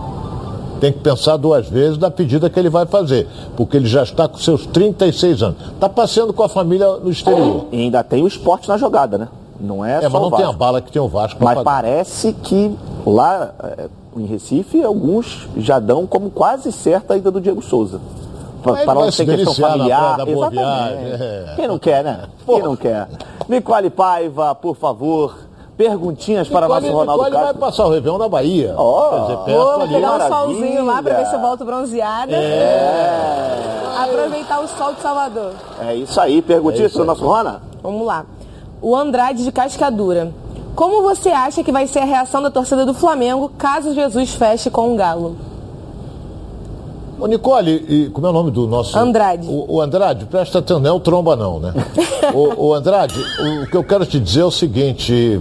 [0.83, 4.27] tem que pensar duas vezes da pedida que ele vai fazer, porque ele já está
[4.27, 5.57] com seus 36 anos.
[5.75, 7.67] Está passeando com a família no exterior.
[7.71, 9.29] E ainda tem o esporte na jogada, né?
[9.61, 11.39] Não é, É, só mas não tem a bala que tem o Vasco.
[11.41, 12.77] Mas parece que
[13.07, 18.01] lá é, em Recife, alguns já dão como quase certa a ida do Diego Souza.
[18.61, 20.15] Para não ter questão na familiar.
[20.29, 20.51] Exatamente.
[20.51, 21.53] Viagem, é.
[21.55, 22.21] Quem não quer, né?
[22.45, 23.09] Quem não quer?
[23.49, 25.37] Nicole Paiva, por favor,
[25.83, 27.61] perguntinhas para Nicole, nosso Ronaldo Nicole vai Castro.
[27.61, 28.75] passar o Réveillon na Bahia.
[28.77, 29.95] Ó, Quer dizer, perto Vou ali.
[29.95, 32.37] pegar um solzinho lá pra ver se eu volto bronzeada.
[32.37, 33.59] É.
[34.05, 35.53] Aproveitar o sol de Salvador.
[35.81, 37.63] É isso aí, perguntinhas para o nosso Rona?
[37.83, 38.25] Vamos lá.
[38.81, 40.33] O Andrade de Cascadura.
[40.75, 44.71] Como você acha que vai ser a reação da torcida do Flamengo caso Jesus feche
[44.71, 45.37] com o Galo?
[47.21, 48.99] Ô, Nicole, e como é o nome do nosso.
[48.99, 49.47] Andrade.
[49.49, 51.73] O, o Andrade, presta atenção, não é o tromba, não, né?
[52.35, 53.15] o, o Andrade,
[53.63, 55.41] o, que eu quero te dizer é o seguinte: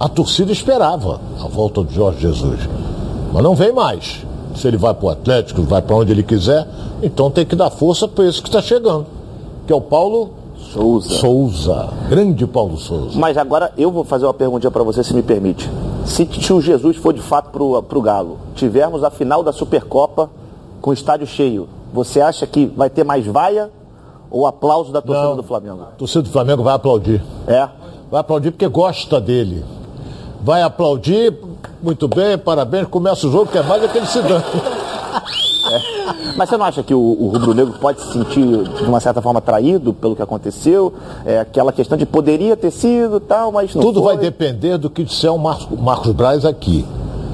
[0.00, 2.58] a torcida esperava a volta do Jorge Jesus,
[3.30, 4.24] mas não vem mais.
[4.56, 6.66] Se ele vai para o Atlético, vai para onde ele quiser,
[7.02, 9.04] então tem que dar força para esse que está chegando,
[9.66, 10.30] que é o Paulo
[10.72, 11.10] Souza.
[11.10, 11.88] Souza.
[12.08, 13.18] Grande Paulo Souza.
[13.18, 15.70] Mas agora eu vou fazer uma perguntinha para você, se me permite.
[16.06, 20.30] Se tio Jesus for de fato pro, pro Galo, tivermos a final da Supercopa
[20.80, 23.70] com o estádio cheio, você acha que vai ter mais vaia
[24.30, 25.36] ou aplauso da torcida Não.
[25.36, 25.82] do Flamengo?
[25.82, 27.22] A torcida do Flamengo vai aplaudir.
[27.46, 27.68] É?
[28.10, 29.62] Vai aplaudir porque gosta dele.
[30.42, 31.34] Vai aplaudir,
[31.82, 34.44] muito bem, parabéns, começa o jogo, que é mais aquele se dando.
[36.36, 39.40] Mas você não acha que o, o rubro-negro pode se sentir de uma certa forma
[39.40, 40.92] traído pelo que aconteceu?
[41.24, 44.14] É aquela questão de poderia ter sido tal, mas não Tudo foi.
[44.14, 46.84] vai depender do que disser o Marcos, Marcos Braz aqui.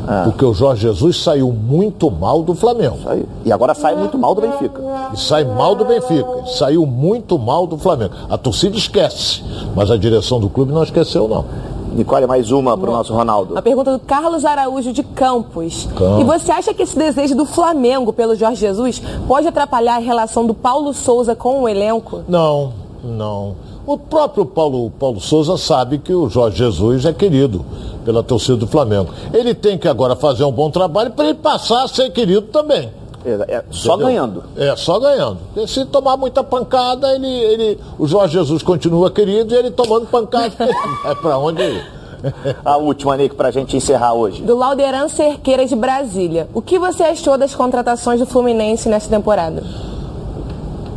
[0.08, 0.22] Ah.
[0.24, 2.96] Porque o Jorge Jesus saiu muito mal do Flamengo.
[3.44, 4.80] E agora sai muito mal do Benfica.
[5.12, 6.46] E sai mal do Benfica.
[6.46, 8.14] Saiu muito mal do Flamengo.
[8.30, 9.42] A torcida esquece,
[9.74, 11.44] mas a direção do clube não esqueceu, não.
[11.96, 13.56] Nicole, mais uma para o nosso Ronaldo.
[13.56, 15.88] A pergunta do Carlos Araújo de Campos.
[15.96, 16.20] Campos.
[16.20, 20.46] E você acha que esse desejo do Flamengo pelo Jorge Jesus pode atrapalhar a relação
[20.46, 22.22] do Paulo Souza com o elenco?
[22.28, 22.72] Não,
[23.02, 23.56] não.
[23.86, 27.64] O próprio Paulo, Paulo Souza sabe que o Jorge Jesus é querido
[28.04, 29.10] pela torcida do Flamengo.
[29.32, 32.90] Ele tem que agora fazer um bom trabalho para ele passar a ser querido também.
[33.26, 34.06] É, é só Entendeu?
[34.06, 34.44] ganhando.
[34.56, 35.38] É, só ganhando.
[35.52, 40.06] Porque se tomar muita pancada, ele, ele, o Jorge Jesus continua querido e ele tomando
[40.06, 40.54] pancada,
[41.04, 41.96] é para onde ir.
[42.64, 44.42] A última, Nick, para a gente encerrar hoje.
[44.42, 46.48] Do Lauderan Cerqueira de Brasília.
[46.54, 49.62] O que você achou das contratações do Fluminense nesta temporada?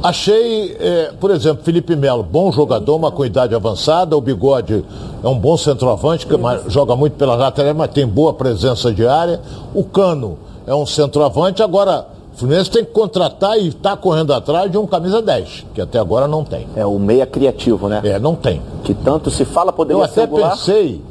[0.02, 4.16] Achei, é, por exemplo, Felipe Melo, bom jogador, uma com idade avançada.
[4.16, 4.86] O Bigode
[5.22, 6.34] é um bom centroavante, que
[6.68, 9.42] joga muito pela lateral, mas tem boa presença de área.
[9.74, 11.62] O Cano é um centroavante.
[11.62, 12.08] Agora,
[12.40, 16.28] Fluminense tem que contratar e está correndo atrás de um camisa 10, que até agora
[16.28, 16.68] não tem.
[16.76, 18.02] É o meia criativo, né?
[18.04, 18.62] É, não tem.
[18.84, 21.02] Que tanto se fala poderia Eu até pensei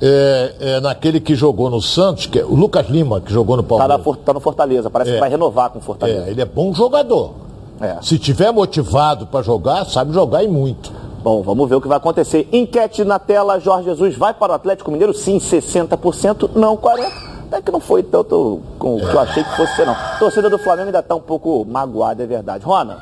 [0.00, 3.62] é, é, naquele que jogou no Santos, que é o Lucas Lima, que jogou no
[3.62, 4.02] Tá, Palmeiras.
[4.04, 5.14] For- tá no Fortaleza, parece É.
[5.14, 6.26] que vai renovar com o Fortaleza.
[6.26, 7.32] É, ele é bom jogador.
[7.80, 7.96] É.
[8.02, 10.90] Se tiver motivado para jogar, sabe jogar e muito.
[11.22, 12.48] Bom, vamos ver o que vai acontecer.
[12.52, 15.12] Enquete na tela, Jorge Jesus vai para o Atlético Mineiro?
[15.12, 17.35] Sim, 60%, não 40%.
[17.46, 19.92] Até que não foi tanto com o que eu achei que fosse ser, não.
[19.94, 22.64] A torcida do Flamengo ainda está um pouco magoada, é verdade.
[22.64, 22.98] Rona,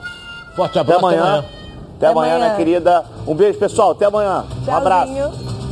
[0.54, 1.06] Forte até abraço.
[1.06, 1.22] amanhã.
[1.22, 1.38] amanhã.
[1.96, 2.44] Até, Até amanhã, amanhã.
[2.46, 3.04] minha querida.
[3.26, 3.92] Um beijo, pessoal.
[3.92, 4.44] Até amanhã.
[4.68, 5.12] Um abraço.
[5.14, 5.63] Tchauzinho.